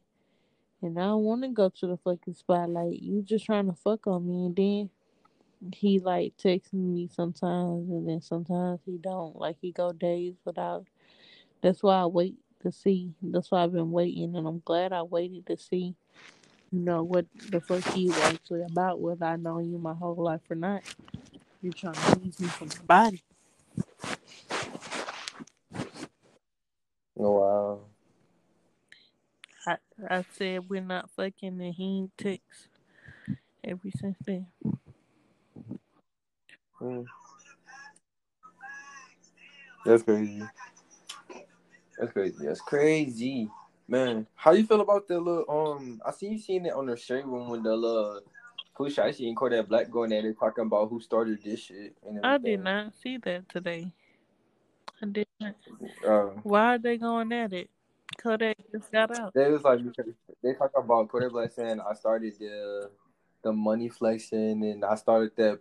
And 0.81 0.99
I 0.99 1.03
don't 1.03 1.23
want 1.23 1.43
to 1.43 1.49
go 1.49 1.69
to 1.69 1.87
the 1.87 1.97
fucking 1.97 2.33
spot. 2.33 2.69
Like, 2.69 3.01
you 3.01 3.21
just 3.21 3.45
trying 3.45 3.67
to 3.67 3.73
fuck 3.73 4.07
on 4.07 4.27
me. 4.27 4.45
And 4.47 4.55
then 4.55 4.89
he 5.73 5.99
like 5.99 6.33
texting 6.37 6.93
me 6.93 7.09
sometimes 7.13 7.89
and 7.89 8.07
then 8.07 8.21
sometimes 8.21 8.79
he 8.85 8.97
don't. 8.97 9.35
Like 9.35 9.57
he 9.61 9.71
go 9.71 9.91
days 9.91 10.35
without 10.45 10.85
that's 11.61 11.83
why 11.83 12.01
I 12.01 12.05
wait 12.05 12.35
to 12.63 12.71
see. 12.71 13.13
That's 13.21 13.51
why 13.51 13.63
I've 13.63 13.73
been 13.73 13.91
waiting 13.91 14.35
and 14.35 14.47
I'm 14.47 14.61
glad 14.65 14.93
I 14.93 15.03
waited 15.03 15.45
to 15.47 15.57
see, 15.57 15.95
you 16.71 16.79
know, 16.79 17.03
what 17.03 17.25
the 17.49 17.61
fuck 17.61 17.83
he 17.93 18.07
was 18.07 18.17
actually 18.19 18.63
about, 18.63 18.99
whether 18.99 19.25
I 19.25 19.35
know 19.35 19.59
you 19.59 19.77
my 19.77 19.93
whole 19.93 20.15
life 20.15 20.41
or 20.49 20.55
not. 20.55 20.83
You're 21.61 21.73
trying 21.73 21.93
to 21.93 22.21
use 22.23 22.39
me 22.39 22.47
for 22.47 22.65
my 22.65 22.85
body. 22.87 23.23
Oh 27.17 27.31
wow. 27.31 27.79
I 29.67 29.77
I 30.09 30.25
said 30.33 30.67
we're 30.67 30.81
not 30.81 31.11
fucking 31.11 31.61
and 31.61 31.73
he 31.75 32.09
text 32.17 32.67
ever 33.63 33.91
since 33.95 34.17
then. 34.25 34.47
Mm. 36.81 37.05
That's 39.85 40.03
crazy. 40.03 40.43
That's 41.97 42.11
crazy. 42.13 42.45
That's 42.45 42.61
crazy, 42.61 43.49
man. 43.87 44.25
How 44.35 44.51
you 44.51 44.65
feel 44.65 44.81
about 44.81 45.07
the 45.07 45.19
little 45.19 45.45
um? 45.49 46.01
I 46.05 46.11
see 46.11 46.29
you 46.29 46.39
seen 46.39 46.65
it 46.65 46.73
on 46.73 46.87
the 46.87 46.97
shade 46.97 47.25
room 47.25 47.49
when 47.49 47.61
the 47.61 47.75
little 47.75 48.21
Pooh 48.75 48.89
Shiesty 48.89 49.35
Kodak 49.35 49.67
Black 49.67 49.91
going 49.91 50.11
at 50.13 50.25
it 50.25 50.39
talking 50.39 50.65
about 50.65 50.89
who 50.89 50.99
started 50.99 51.43
this 51.43 51.59
shit. 51.59 51.95
I 52.23 52.37
did 52.37 52.63
not 52.63 52.93
see 52.95 53.17
that 53.17 53.47
today. 53.49 53.91
I 55.01 55.05
did 55.05 55.27
not. 55.39 55.55
Uh, 56.07 56.39
Why 56.43 56.75
are 56.75 56.77
they 56.79 56.97
going 56.97 57.31
at 57.31 57.53
it? 57.53 57.69
Kodak 58.17 58.57
just 58.71 58.91
got 58.91 59.17
out. 59.17 59.33
They 59.33 59.49
was 59.51 59.63
like 59.63 59.81
they 60.43 60.53
talk 60.53 60.71
about 60.75 61.09
Kodak 61.09 61.31
Black 61.31 61.51
saying 61.51 61.79
I 61.79 61.93
started 61.93 62.33
the 62.39 62.89
the 63.43 63.51
money 63.51 63.89
flexing 63.89 64.63
and 64.63 64.85
I 64.85 64.95
started 64.95 65.31
that 65.37 65.59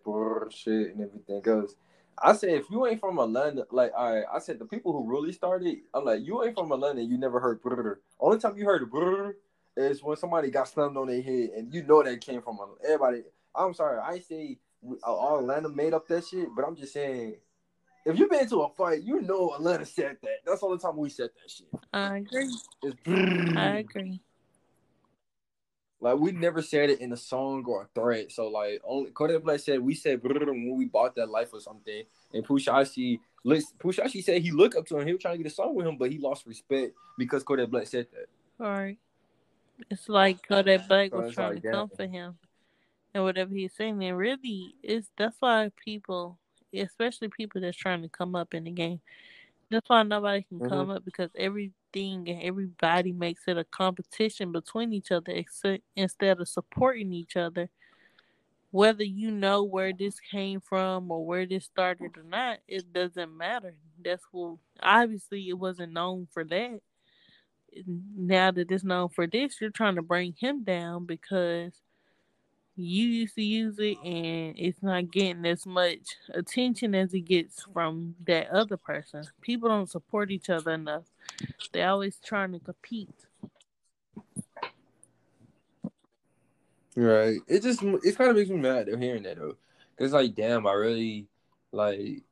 shit 0.51 0.95
and 0.95 1.03
everything 1.03 1.43
else. 1.47 1.75
I 2.23 2.35
said 2.35 2.51
if 2.51 2.71
you 2.71 2.87
ain't 2.87 3.01
from 3.01 3.19
Atlanta, 3.19 3.67
like 3.71 3.93
all 3.97 4.15
right, 4.15 4.25
I 4.33 4.39
said 4.41 4.59
the 4.59 4.67
people 4.67 4.93
who 4.93 5.11
really 5.11 5.33
started, 5.33 5.79
I'm 5.95 6.05
like 6.05 6.21
you 6.23 6.45
ain't 6.45 6.55
from 6.55 6.73
Atlanta, 6.73 7.03
you 7.03 7.17
never 7.17 7.41
heard 7.41 7.63
brr. 7.63 8.01
Only 8.19 8.39
time 8.39 8.57
you 8.57 8.65
heard 8.67 8.91
brr 8.91 9.37
is 9.77 10.03
when 10.03 10.17
somebody 10.17 10.51
got 10.51 10.69
slammed 10.69 10.97
on 10.97 11.09
their 11.09 11.23
head 11.23 11.51
and 11.57 11.73
you 11.73 11.83
know 11.83 12.03
that 12.03 12.21
came 12.21 12.43
from 12.43 12.59
everybody. 12.85 13.23
I'm 13.55 13.75
sorry, 13.75 13.99
I 13.99 14.19
say 14.21 14.59
all 15.03 15.39
Atlanta 15.39 15.69
made 15.69 15.95
up 15.95 16.09
that 16.09 16.27
shit, 16.27 16.49
but 16.55 16.65
I'm 16.67 16.77
just 16.77 16.93
saying 16.93 17.37
if 18.05 18.19
you've 18.19 18.31
been 18.31 18.49
to 18.49 18.63
a 18.63 18.69
fight, 18.71 19.03
you 19.03 19.21
know 19.21 19.55
Atlanta 19.55 19.87
said 19.87 20.17
that. 20.23 20.39
That's 20.45 20.63
all 20.63 20.71
the 20.71 20.79
time 20.79 20.97
we 20.97 21.11
said 21.11 21.31
that 21.35 21.51
shit. 21.51 21.69
I 21.93 22.19
agree. 22.19 22.49
It's 22.83 23.57
I 23.57 23.67
agree. 23.79 24.21
Like 26.01 26.19
we 26.19 26.33
never 26.33 26.63
said 26.63 26.91
it 26.91 27.01
in 27.01 27.13
a 27.13 27.17
song 27.17 27.65
or 27.67 27.83
a 27.83 27.89
thread. 27.95 28.33
So 28.33 28.49
like 28.49 28.81
only 28.85 29.11
Kodak 29.11 29.43
Black 29.43 29.61
said 29.61 29.81
we 29.81 29.95
said 29.95 30.23
when 30.23 30.77
we 30.77 30.87
bought 30.87 31.15
that 31.17 31.29
life 31.29 31.53
or 31.53 31.61
something. 31.61 32.05
And 32.33 32.45
Pooh 32.45 32.59
Shiesty 32.59 33.21
Pushashi 33.45 34.23
said 34.23 34.43
he 34.43 34.51
looked 34.51 34.77
up 34.77 34.87
to 34.87 34.99
him. 34.99 35.07
He 35.07 35.13
was 35.13 35.23
trying 35.23 35.39
to 35.39 35.43
get 35.43 35.53
a 35.53 35.55
song 35.55 35.75
with 35.75 35.87
him, 35.87 35.97
but 35.97 36.11
he 36.11 36.19
lost 36.19 36.47
respect 36.47 36.95
because 37.19 37.43
Kodak 37.43 37.71
Black 37.71 37.87
said 37.87 38.07
that. 38.13 38.65
All 38.65 38.73
right. 38.73 38.99
It's 39.91 40.09
like 40.09 40.47
Kodak 40.47 40.89
Black 40.89 41.15
was 41.15 41.35
trying 41.35 41.55
like, 41.55 41.63
to 41.63 41.71
come 41.71 41.89
for 41.95 42.07
him. 42.07 42.39
And 43.13 43.25
whatever 43.25 43.53
he's 43.53 43.75
saying, 43.75 44.03
and 44.05 44.17
really 44.17 44.75
it's 44.83 45.09
that's 45.19 45.37
why 45.41 45.71
people 45.85 46.39
especially 46.73 47.29
people 47.29 47.61
that's 47.61 47.77
trying 47.77 48.03
to 48.03 48.09
come 48.09 48.35
up 48.35 48.55
in 48.55 48.65
the 48.65 48.71
game. 48.71 49.01
That's 49.71 49.89
why 49.89 50.03
nobody 50.03 50.43
can 50.43 50.59
mm-hmm. 50.59 50.69
come 50.69 50.91
up 50.91 51.05
because 51.05 51.31
everything 51.91 52.29
and 52.29 52.43
everybody 52.43 53.13
makes 53.13 53.43
it 53.47 53.59
a 53.59 53.65
competition 53.65 54.53
between 54.53 54.93
each 54.93 55.11
other 55.11 55.33
instead 55.97 56.41
of 56.41 56.49
supporting 56.49 57.13
each 57.13 57.37
other. 57.37 57.69
Whether 58.73 59.05
you 59.05 59.33
know 59.33 59.65
where 59.65 59.93
this 59.93 60.21
came 60.21 60.61
from 60.61 61.11
or 61.11 61.27
where 61.27 61.45
this 61.45 61.65
started 61.65 62.17
or 62.17 62.23
not, 62.23 62.59
it 62.69 62.93
doesn't 62.93 63.37
matter. 63.37 63.75
That's 64.03 64.23
what 64.31 64.59
obviously 64.81 65.49
it 65.49 65.59
wasn't 65.59 65.93
known 65.93 66.29
for 66.33 66.45
that. 66.45 66.81
Now 68.17 68.53
that 68.53 68.71
it's 68.71 68.85
known 68.85 69.09
for 69.09 69.27
this, 69.27 69.61
you're 69.61 69.71
trying 69.71 69.97
to 69.97 70.03
bring 70.03 70.35
him 70.39 70.63
down 70.63 71.07
because 71.07 71.73
you 72.81 73.07
used 73.07 73.35
to 73.35 73.43
use 73.43 73.79
it 73.79 73.99
and 74.05 74.55
it's 74.59 74.83
not 74.83 75.11
getting 75.11 75.45
as 75.47 75.67
much 75.67 76.17
attention 76.33 76.95
as 76.95 77.15
it 77.15 77.21
gets 77.21 77.65
from 77.73 78.15
that 78.27 78.49
other 78.51 78.77
person. 78.77 79.25
People 79.41 79.69
don't 79.69 79.91
support 79.91 80.31
each 80.31 80.51
other 80.51 80.73
enough. 80.73 81.05
They're 81.73 81.89
always 81.89 82.19
trying 82.25 82.53
to 82.53 82.59
compete. 82.59 83.09
Right. 86.97 87.41
It 87.47 87.63
just 87.63 87.83
it 87.83 88.17
kind 88.17 88.31
of 88.31 88.37
makes 88.37 88.51
me 88.51 88.57
mad 88.57 88.87
though 88.87 88.97
hearing 88.97 89.23
that 89.23 89.37
though, 89.37 89.57
cause 89.99 90.13
like 90.13 90.35
damn, 90.35 90.67
I 90.67 90.73
really 90.73 91.27
like 91.73 92.23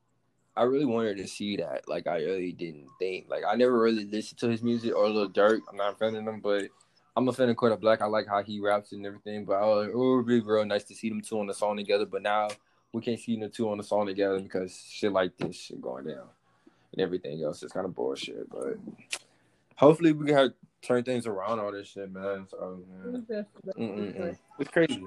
I 0.55 0.63
really 0.63 0.85
wanted 0.85 1.17
to 1.17 1.27
see 1.27 1.55
that. 1.57 1.87
Like 1.87 2.07
I 2.07 2.17
really 2.17 2.51
didn't 2.51 2.87
think 2.99 3.27
like 3.29 3.43
I 3.47 3.55
never 3.55 3.79
really 3.79 4.05
listened 4.05 4.39
to 4.39 4.49
his 4.49 4.61
music 4.61 4.93
or 4.93 5.09
Lil 5.09 5.29
Durk. 5.29 5.61
I'm 5.69 5.77
not 5.77 5.93
offending 5.93 6.25
him, 6.25 6.41
but 6.41 6.65
I'm 7.19 7.27
a 7.27 7.33
fan 7.33 7.49
of 7.49 7.57
Kodak 7.57 7.81
Black. 7.81 8.01
I 8.01 8.05
like 8.05 8.27
how 8.27 8.41
he 8.41 8.61
raps 8.61 8.93
and 8.93 9.05
everything, 9.05 9.43
but 9.43 9.61
oh, 9.61 9.81
it 9.81 9.93
would 9.93 10.25
be 10.25 10.39
real 10.39 10.63
nice 10.63 10.85
to 10.85 10.95
see 10.95 11.09
them 11.09 11.19
two 11.19 11.37
on 11.37 11.47
the 11.47 11.53
song 11.53 11.75
together. 11.75 12.05
But 12.05 12.21
now 12.21 12.47
we 12.93 13.01
can't 13.01 13.19
see 13.19 13.37
the 13.37 13.49
two 13.49 13.69
on 13.69 13.77
the 13.77 13.83
song 13.83 14.05
together 14.05 14.39
because 14.39 14.73
shit 14.89 15.11
like 15.11 15.35
this 15.37 15.53
shit 15.53 15.81
going 15.81 16.05
down 16.05 16.29
and 16.93 17.01
everything 17.01 17.43
else 17.43 17.61
is 17.61 17.73
kind 17.73 17.85
of 17.85 17.93
bullshit. 17.93 18.49
But 18.49 18.77
hopefully 19.75 20.13
we 20.13 20.27
can 20.27 20.35
have, 20.37 20.53
turn 20.81 21.03
things 21.03 21.27
around 21.27 21.59
all 21.59 21.73
this 21.73 21.89
shit, 21.89 22.09
man. 22.09 22.47
So 22.49 22.83
man. 23.03 24.37
it's 24.57 24.71
crazy. 24.71 25.03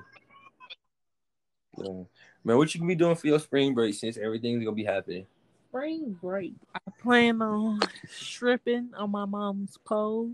Yeah. 1.79 2.03
Man, 2.45 2.59
what 2.59 2.75
you 2.75 2.81
gonna 2.81 2.89
be 2.89 2.95
doing 2.95 3.17
for 3.17 3.27
your 3.27 3.41
spring 3.41 3.73
break 3.73 3.95
since 3.95 4.19
everything's 4.19 4.63
gonna 4.63 4.77
be 4.77 4.85
happening? 4.85 5.25
Spring 5.71 6.15
break. 6.21 6.57
I 6.75 6.91
plan 7.01 7.41
on 7.41 7.81
stripping 8.07 8.91
on 8.99 9.11
my 9.11 9.25
mom's 9.25 9.79
pole 9.87 10.33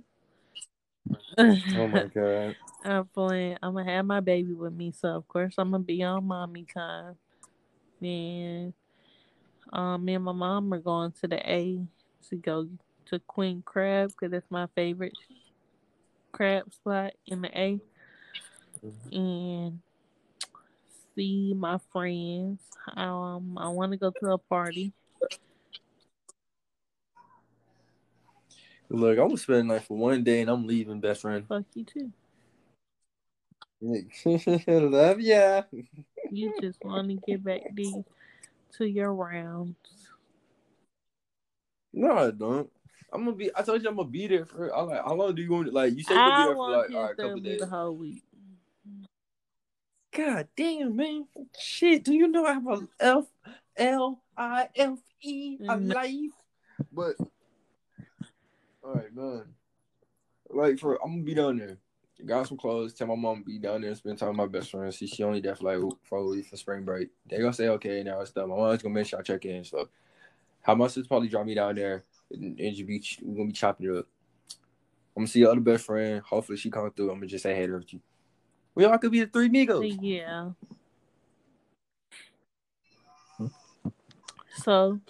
oh 1.39 1.89
my 1.89 2.05
god. 2.15 2.57
I'm 2.85 3.07
playing. 3.07 3.59
I'm 3.63 3.75
gonna 3.75 3.91
have 3.91 4.05
my 4.05 4.21
baby 4.21 4.53
with 4.53 4.73
me, 4.73 4.93
so 4.93 5.09
of 5.09 5.29
course 5.29 5.55
I'm 5.59 5.71
gonna 5.71 5.83
be 5.83 6.03
on 6.03 6.27
mommy 6.27 6.65
time. 6.73 7.17
And 8.01 8.73
um, 9.73 10.05
me 10.05 10.15
and 10.15 10.25
my 10.25 10.33
mom 10.33 10.73
are 10.73 10.79
going 10.79 11.13
to 11.21 11.29
the 11.29 11.51
A 11.51 11.81
to 12.29 12.37
go 12.37 12.69
to 13.07 13.19
Queen 13.21 13.63
Crab 13.65 14.11
because 14.11 14.31
that's 14.31 14.51
my 14.51 14.67
favorite 14.75 15.17
crab 16.33 16.73
spot 16.73 17.13
in 17.27 17.43
the 17.43 17.59
A. 17.59 17.81
Mm-hmm. 18.85 19.17
And 19.17 19.81
see 21.15 21.55
my 21.55 21.79
friends. 21.93 22.61
Um, 22.97 23.59
I 23.59 23.69
want 23.69 23.93
to 23.93 23.99
go 23.99 24.13
to 24.21 24.33
a 24.33 24.39
party. 24.39 24.93
Look, 28.91 29.19
I'm 29.19 29.29
gonna 29.29 29.37
spend 29.37 29.71
the 29.71 29.75
night 29.75 29.85
for 29.85 29.97
one 29.97 30.25
day 30.25 30.41
and 30.41 30.51
I'm 30.51 30.67
leaving, 30.67 31.01
best 31.01 31.23
friend. 31.23 31.47
Fuck 31.47 31.65
you 31.75 31.85
too. 31.85 32.11
Love 33.81 35.21
ya. 35.21 35.63
You 36.31 36.53
just 36.61 36.83
want 36.85 37.09
to 37.09 37.15
get 37.27 37.45
back 37.45 37.61
to, 37.77 38.05
to 38.79 38.85
your 38.87 39.15
rounds. 39.15 39.77
No, 41.93 42.17
I 42.17 42.31
don't. 42.31 42.71
I'm 43.13 43.25
gonna 43.25 43.37
be. 43.37 43.51
I 43.55 43.63
told 43.63 43.83
you 43.83 43.89
I'm 43.89 43.97
gonna 43.97 44.09
be 44.09 44.27
there 44.27 44.45
for. 44.45 44.75
I'm 44.75 44.89
like, 44.89 45.03
how 45.05 45.15
long 45.15 45.35
do 45.35 45.43
you 45.43 45.51
want? 45.51 45.73
Like, 45.73 45.95
you 45.97 46.03
said 46.03 46.15
you'll 46.15 46.37
be 46.37 46.45
there 46.45 46.55
for 46.55 46.77
like 46.77 46.95
all 46.95 47.03
right, 47.03 47.13
a 47.13 47.17
couple 47.17 47.41
days. 47.41 47.61
The 47.61 47.67
whole 47.67 47.93
week. 47.93 48.23
God 50.13 50.49
damn, 50.57 50.97
man! 50.97 51.27
Shit, 51.59 52.05
do 52.05 52.15
you 52.15 52.29
know 52.29 52.45
I 52.45 52.55
have 52.55 52.67
a 52.67 52.89
F 53.01 53.25
L 53.77 54.21
I 54.37 54.69
F 54.75 54.99
E 55.23 55.59
a 55.67 55.77
life? 55.77 56.33
But 56.93 57.17
all 58.89 58.95
right, 58.95 59.15
man. 59.15 59.45
Like 60.51 60.79
for 60.79 60.99
I'm 61.05 61.13
gonna 61.13 61.23
be 61.23 61.35
down 61.35 61.59
there. 61.59 61.79
Got 62.25 62.49
some 62.49 62.57
clothes. 62.57 62.95
Tell 62.95 63.07
my 63.07 63.15
mom 63.15 63.41
to 63.41 63.45
be 63.45 63.59
down 63.59 63.83
there 63.83 63.91
and 63.91 63.97
spend 63.97 64.19
time 64.19 64.31
with 64.31 64.39
my 64.39 64.47
best 64.47 64.71
friend. 64.71 64.93
See, 64.93 65.07
she 65.07 65.23
only 65.23 65.41
there 65.41 65.55
for 65.55 65.65
like 65.65 65.93
four 66.03 66.27
weeks 66.27 66.49
for 66.49 66.57
spring 66.57 66.85
break. 66.85 67.11
They 67.29 67.39
gonna 67.39 67.53
say 67.53 67.69
okay, 67.69 68.03
now 68.03 68.21
it's 68.21 68.33
done. 68.33 68.49
My 68.49 68.57
mom's 68.57 68.83
gonna 68.83 68.95
make 68.95 69.07
sure 69.07 69.19
I 69.19 69.23
check 69.23 69.45
in. 69.45 69.65
So, 69.65 69.89
how 70.63 70.75
much 70.75 70.97
is 70.97 71.07
probably 71.07 71.29
drop 71.29 71.47
me 71.47 71.55
down 71.55 71.77
there 71.77 72.05
and, 72.31 72.59
and 72.59 72.87
be 72.87 73.05
we're 73.23 73.37
gonna 73.37 73.49
be 73.49 73.53
chopping 73.53 73.87
it 73.87 73.99
up. 73.99 74.07
I'm 75.17 75.23
gonna 75.23 75.29
see 75.29 75.41
your 75.41 75.53
other 75.53 75.61
best 75.61 75.85
friend. 75.85 76.23
Hopefully 76.23 76.59
she 76.59 76.71
come 76.71 76.91
through. 76.91 77.11
I'm 77.11 77.17
gonna 77.19 77.27
just 77.27 77.43
say 77.43 77.55
hey 77.55 77.67
to 77.67 77.83
you. 77.87 78.01
We 78.75 78.85
all 78.85 78.99
could 78.99 79.13
be 79.13 79.21
the 79.21 79.27
three 79.27 79.49
Migos. 79.49 79.99
Yeah. 80.01 80.51
Hmm? 83.37 83.47
So 84.57 85.01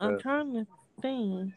I'm 0.00 0.18
trying 0.18 0.52
to 0.54 0.66
think. 1.00 1.54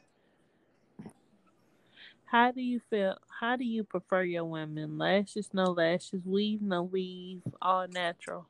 How 2.27 2.51
do 2.51 2.61
you 2.61 2.81
feel? 2.89 3.15
How 3.39 3.55
do 3.55 3.63
you 3.63 3.85
prefer 3.85 4.23
your 4.23 4.43
women? 4.43 4.97
Lashes, 4.97 5.49
no 5.53 5.71
lashes, 5.71 6.25
weave, 6.25 6.61
no 6.61 6.83
weave, 6.83 7.41
all 7.61 7.87
natural. 7.87 8.47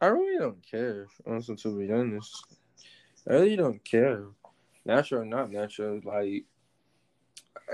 I 0.00 0.06
really 0.06 0.38
don't 0.38 0.66
care. 0.66 1.08
Also, 1.26 1.54
to 1.56 1.78
be 1.78 1.92
honest, 1.92 2.46
I 3.28 3.34
really 3.34 3.56
don't 3.56 3.84
care. 3.84 4.24
Natural 4.86 5.20
or 5.20 5.24
not 5.26 5.50
natural. 5.50 6.00
Like, 6.02 6.44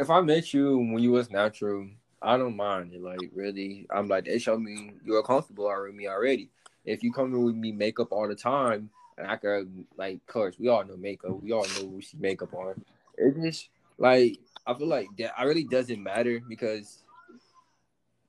if 0.00 0.10
I 0.10 0.20
met 0.22 0.52
you 0.52 0.76
when 0.76 0.98
you 0.98 1.12
was 1.12 1.30
natural, 1.30 1.88
I 2.20 2.36
don't 2.36 2.56
mind. 2.56 3.00
Like, 3.00 3.30
really, 3.32 3.86
I'm 3.94 4.08
like, 4.08 4.24
they 4.24 4.40
show 4.40 4.58
me 4.58 4.94
you're 5.04 5.22
comfortable 5.22 5.72
with 5.84 5.94
me 5.94 6.08
already. 6.08 6.50
If 6.84 7.04
you 7.04 7.12
come 7.12 7.32
in 7.32 7.44
with 7.44 7.54
me 7.54 7.70
makeup 7.70 8.08
all 8.10 8.26
the 8.26 8.34
time, 8.34 8.90
and 9.16 9.28
I 9.28 9.36
could, 9.36 9.84
like, 9.96 10.16
of 10.16 10.26
course, 10.26 10.58
we 10.58 10.66
all 10.66 10.84
know 10.84 10.96
makeup. 10.96 11.40
We 11.40 11.52
all 11.52 11.66
know 11.76 11.84
we 11.84 12.02
see 12.02 12.18
makeup 12.18 12.52
on. 12.54 12.84
It 13.16 13.40
just 13.40 13.68
like 13.98 14.38
I 14.66 14.74
feel 14.74 14.88
like 14.88 15.08
that 15.18 15.38
I 15.38 15.44
really 15.44 15.64
doesn't 15.64 16.02
matter 16.02 16.40
because 16.48 17.02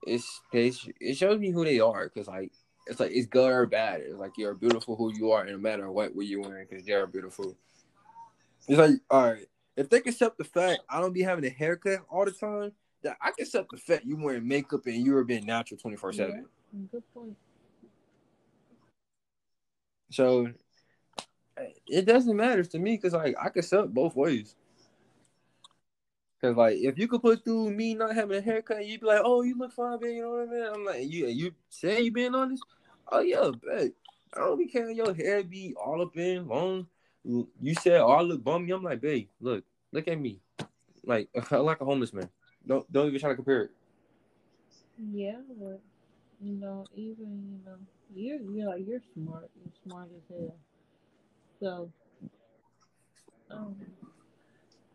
it's, 0.06 0.42
it's 0.52 0.88
it 1.00 1.18
shows 1.18 1.40
me 1.40 1.52
who 1.52 1.66
they 1.66 1.80
are 1.80 2.06
because 2.06 2.28
like 2.28 2.52
it's 2.88 3.00
like 3.00 3.12
it's 3.12 3.28
good 3.28 3.52
or 3.52 3.66
bad. 3.66 4.02
It's 4.02 4.16
like 4.16 4.38
you're 4.38 4.54
beautiful 4.54 4.96
who 4.96 5.14
you 5.14 5.32
are, 5.32 5.46
no 5.46 5.58
matter 5.58 5.92
what 5.92 6.16
what 6.16 6.28
you're 6.28 6.42
wearing 6.42 6.68
because 6.70 6.88
you're 6.88 7.08
beautiful. 7.08 7.56
It's 8.68 8.78
like 8.78 8.96
all 9.10 9.32
right, 9.32 9.48
if 9.76 9.90
they 9.90 10.02
can 10.02 10.12
accept 10.12 10.38
the 10.38 10.44
fact 10.44 10.82
I 10.90 11.00
don't 11.02 11.14
be 11.14 11.24
having 11.24 11.46
a 11.46 11.50
haircut 11.50 12.02
all 12.10 12.26
the 12.26 12.32
time, 12.32 12.72
that 13.04 13.18
I 13.22 13.32
can 13.32 13.46
accept 13.46 13.72
the 13.72 13.78
fact 13.78 14.06
you 14.06 14.18
wearing 14.18 14.48
makeup 14.48 14.86
and 14.86 15.06
you're 15.06 15.24
being 15.24 15.46
natural 15.46 15.80
twenty 15.80 15.98
four 15.98 16.14
seven. 16.14 16.46
Good 16.92 17.04
point. 17.14 17.38
So 20.12 20.50
it 21.88 22.06
doesn't 22.06 22.36
matter 22.36 22.64
to 22.64 22.80
me 22.80 22.96
because 22.98 23.14
like 23.14 23.36
I 23.40 23.50
can 23.50 23.60
accept 23.60 23.94
both 23.94 24.16
ways. 24.16 24.56
Cause 26.46 26.56
like 26.56 26.78
if 26.78 27.00
you 27.00 27.08
could 27.08 27.22
put 27.22 27.44
through 27.44 27.72
me 27.72 27.96
not 27.96 28.14
having 28.14 28.38
a 28.38 28.42
haircut, 28.42 28.86
you'd 28.86 29.02
be 29.02 29.08
like, 29.08 29.22
"Oh, 29.24 29.42
you 29.42 29.58
look 29.58 29.74
fine, 29.74 30.00
baby." 30.00 30.16
You 30.16 30.22
know 30.24 30.30
what 30.32 30.50
I 30.50 30.52
mean? 30.52 30.70
I'm 30.74 30.86
like, 30.86 31.12
"You 31.12 31.28
you 31.28 31.52
say 31.70 32.02
you 32.02 32.12
being 32.12 32.36
honest? 32.36 32.64
Oh 33.12 33.22
yeah, 33.22 33.50
bet. 33.66 33.92
I 34.34 34.40
don't 34.40 34.60
be 34.60 34.68
caring 34.68 34.96
your 34.96 35.14
hair 35.14 35.44
be 35.44 35.74
all 35.74 36.02
up 36.02 36.16
in 36.16 36.48
long. 36.48 36.88
You 37.24 37.74
said, 37.82 38.00
"Oh, 38.02 38.12
I 38.12 38.22
look 38.22 38.44
bummy." 38.44 38.72
I'm 38.72 38.84
like, 38.84 39.02
"Babe, 39.02 39.28
look, 39.42 39.64
Look 39.96 40.10
at 40.10 40.20
me, 40.20 40.42
like 41.06 41.30
like 41.52 41.80
a 41.80 41.86
homeless 41.86 42.12
man. 42.12 42.30
Don't 42.68 42.84
don't 42.92 43.08
even 43.08 43.20
try 43.20 43.30
to 43.30 43.36
compare 43.36 43.62
it. 43.64 43.72
Yeah, 45.00 45.40
but 45.58 45.80
you 46.42 46.54
know, 46.60 46.86
even 46.94 47.48
you 47.48 47.60
know, 47.66 47.78
you're 48.14 48.42
you're 48.52 48.68
like 48.68 48.86
you're 48.86 49.00
smart. 49.14 49.50
You're 49.56 49.72
smart 49.88 50.10
as 50.12 50.24
hell. 50.28 50.56
So, 51.62 51.92
um, 53.50 53.78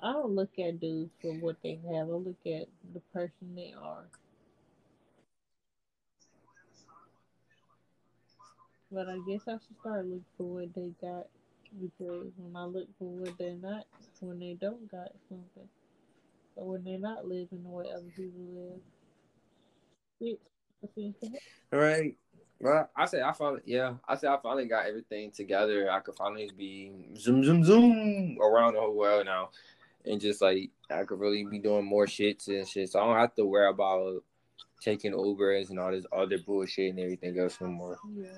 I 0.03 0.13
don't 0.13 0.35
look 0.35 0.59
at 0.59 0.81
dudes 0.81 1.11
for 1.21 1.33
what 1.35 1.57
they 1.63 1.79
have. 1.93 2.09
I 2.09 2.13
look 2.13 2.39
at 2.47 2.69
the 2.95 3.01
person 3.13 3.55
they 3.55 3.75
are. 3.81 4.05
But 8.93 9.09
I 9.09 9.19
guess 9.29 9.43
I 9.47 9.53
should 9.53 9.79
start 9.81 10.07
looking 10.07 10.25
for 10.37 10.45
what 10.45 10.75
they 10.75 10.93
got 11.01 11.27
because 11.81 12.33
when 12.37 12.57
I 12.57 12.65
look 12.65 12.89
for 12.99 13.05
what 13.05 13.39
they're 13.39 13.55
not, 13.55 13.85
when 14.21 14.41
they 14.41 14.55
don't 14.55 14.91
got 14.91 15.13
something, 15.29 15.69
or 16.57 16.73
when 16.73 16.85
they're 16.85 16.99
not 16.99 17.27
living 17.27 17.63
the 17.63 17.69
way 17.69 17.87
other 17.93 18.11
people 18.17 18.81
live, 20.21 20.39
right. 21.71 22.17
Well, 22.61 22.91
I 22.95 23.07
say 23.07 23.23
I 23.23 23.33
finally, 23.33 23.63
yeah, 23.65 23.95
I 24.07 24.17
say 24.17 24.29
I 24.29 24.37
finally 24.43 24.67
got 24.67 24.87
everything 24.87 25.31
together. 25.31 25.91
I 25.91 26.01
could 26.01 26.17
finally 26.17 26.51
be 26.57 26.93
zoom, 27.17 27.43
zoom, 27.45 27.65
zoom 27.65 28.39
around 28.41 28.75
the 28.75 28.81
whole 28.81 28.95
world 28.95 29.27
now, 29.27 29.51
and 30.05 30.21
just 30.21 30.41
like 30.41 30.71
I 30.91 31.05
could 31.05 31.21
really 31.21 31.45
be 31.45 31.59
doing 31.59 31.85
more 31.85 32.07
shits 32.07 32.49
and 32.49 32.67
shit. 32.67 32.91
So 32.91 33.01
I 33.01 33.07
don't 33.07 33.17
have 33.17 33.35
to 33.37 33.45
worry 33.45 33.69
about 33.69 34.23
taking 34.81 35.13
Ubers 35.13 35.71
and 35.71 35.79
all 35.79 35.91
this 35.91 36.07
other 36.13 36.39
bullshit 36.39 36.91
and 36.91 37.01
everything 37.01 37.39
else 37.39 37.59
no 37.61 37.69
more. 37.69 37.99
Yeah. 38.15 38.29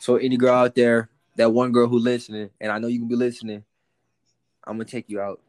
So 0.00 0.16
any 0.16 0.36
girl 0.36 0.54
out 0.54 0.74
there, 0.74 1.08
that 1.36 1.52
one 1.52 1.72
girl 1.72 1.88
who 1.88 1.98
listening, 1.98 2.50
and 2.60 2.72
I 2.72 2.78
know 2.78 2.88
you 2.88 2.98
can 2.98 3.08
be 3.08 3.16
listening, 3.16 3.64
I'm 4.66 4.74
gonna 4.74 4.84
take 4.84 5.08
you 5.08 5.20
out. 5.20 5.40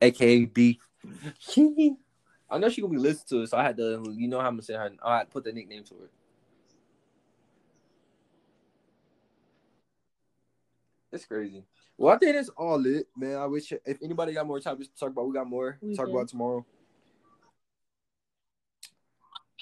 AKA 0.00 0.44
B. 0.46 0.78
I 2.48 2.58
know 2.58 2.68
she 2.68 2.80
gonna 2.80 2.92
be 2.92 2.98
listening 2.98 3.40
to 3.40 3.42
it, 3.42 3.48
so 3.48 3.58
I 3.58 3.64
had 3.64 3.76
to, 3.78 4.14
you 4.14 4.28
know 4.28 4.40
how 4.40 4.46
I'm 4.46 4.54
gonna 4.54 4.62
say 4.62 4.74
her. 4.74 4.90
I 5.02 5.18
had 5.18 5.24
to 5.24 5.30
put 5.30 5.44
the 5.44 5.52
nickname 5.52 5.84
to 5.84 5.94
it. 5.94 6.10
It's 11.12 11.24
crazy. 11.24 11.64
Well, 11.98 12.14
I 12.14 12.18
think 12.18 12.36
that's 12.36 12.50
all 12.50 12.84
it, 12.84 13.06
man. 13.16 13.36
I 13.36 13.46
wish 13.46 13.72
if 13.72 13.98
anybody 14.02 14.34
got 14.34 14.46
more 14.46 14.60
topics 14.60 14.88
to 14.88 14.96
talk 14.98 15.10
about, 15.10 15.26
we 15.28 15.34
got 15.34 15.48
more 15.48 15.78
We 15.80 15.96
talk 15.96 16.06
do. 16.06 16.16
about 16.16 16.28
tomorrow. 16.28 16.64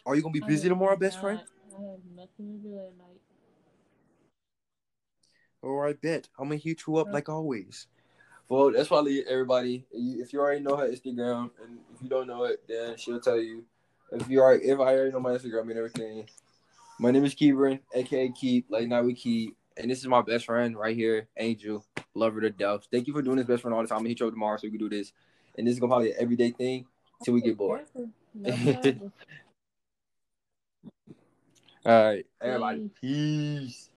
Are 0.06 0.14
you 0.16 0.22
gonna 0.22 0.32
be 0.32 0.40
busy 0.40 0.68
tomorrow, 0.68 0.96
best 0.96 1.16
not- 1.16 1.22
friend? 1.22 1.40
I 1.76 1.80
have 1.90 2.00
nothing 2.14 2.60
to 2.62 2.68
do 2.68 2.78
at 2.78 2.96
night. 2.96 3.20
All 5.62 5.76
right, 5.76 6.00
bet. 6.00 6.28
I'm 6.38 6.48
gonna 6.48 6.56
hit 6.56 6.82
you 6.86 6.96
up 6.96 7.08
like 7.12 7.28
always. 7.28 7.86
Well, 8.48 8.70
that's 8.72 8.88
probably 8.88 9.26
everybody. 9.26 9.86
If 9.90 10.32
you 10.32 10.40
already 10.40 10.60
know 10.60 10.76
her 10.76 10.88
Instagram, 10.88 11.50
and 11.62 11.78
if 11.94 12.02
you 12.02 12.08
don't 12.08 12.26
know 12.26 12.44
it, 12.44 12.62
then 12.68 12.96
she'll 12.96 13.20
tell 13.20 13.40
you. 13.40 13.64
If 14.12 14.28
you 14.28 14.42
are, 14.42 14.54
if 14.54 14.78
I 14.78 14.94
already 14.94 15.12
know 15.12 15.20
my 15.20 15.30
Instagram 15.30 15.70
and 15.70 15.78
everything, 15.78 16.28
my 17.00 17.10
name 17.10 17.24
is 17.24 17.34
Kieran, 17.34 17.80
aka 17.94 18.28
Keep, 18.28 18.66
like 18.68 18.86
now 18.86 19.02
we 19.02 19.14
keep, 19.14 19.56
and 19.76 19.90
this 19.90 19.98
is 19.98 20.06
my 20.06 20.22
best 20.22 20.46
friend 20.46 20.76
right 20.76 20.96
here, 20.96 21.28
Angel. 21.36 21.84
Love 22.14 22.34
her 22.34 22.40
to 22.40 22.50
death. 22.50 22.86
Thank 22.90 23.06
you 23.06 23.12
for 23.12 23.22
doing 23.22 23.36
this, 23.36 23.46
best 23.46 23.62
friend, 23.62 23.74
all 23.74 23.82
the 23.82 23.88
time. 23.88 23.96
I'm 23.96 24.02
gonna 24.02 24.10
hit 24.10 24.20
you 24.20 24.26
up 24.26 24.32
tomorrow 24.32 24.56
so 24.56 24.62
we 24.64 24.70
can 24.70 24.78
do 24.78 24.88
this, 24.88 25.12
and 25.58 25.66
this 25.66 25.74
is 25.74 25.80
gonna 25.80 25.90
probably 25.90 26.08
be 26.08 26.12
an 26.14 26.18
everyday 26.20 26.50
thing 26.50 26.86
till 27.22 27.34
we 27.34 27.40
get 27.40 27.56
bored. 27.56 27.82
No. 28.34 28.50
All 31.86 32.04
right, 32.04 32.26
everybody, 32.40 32.90
Peace. 33.00 33.00
peace. 33.00 33.90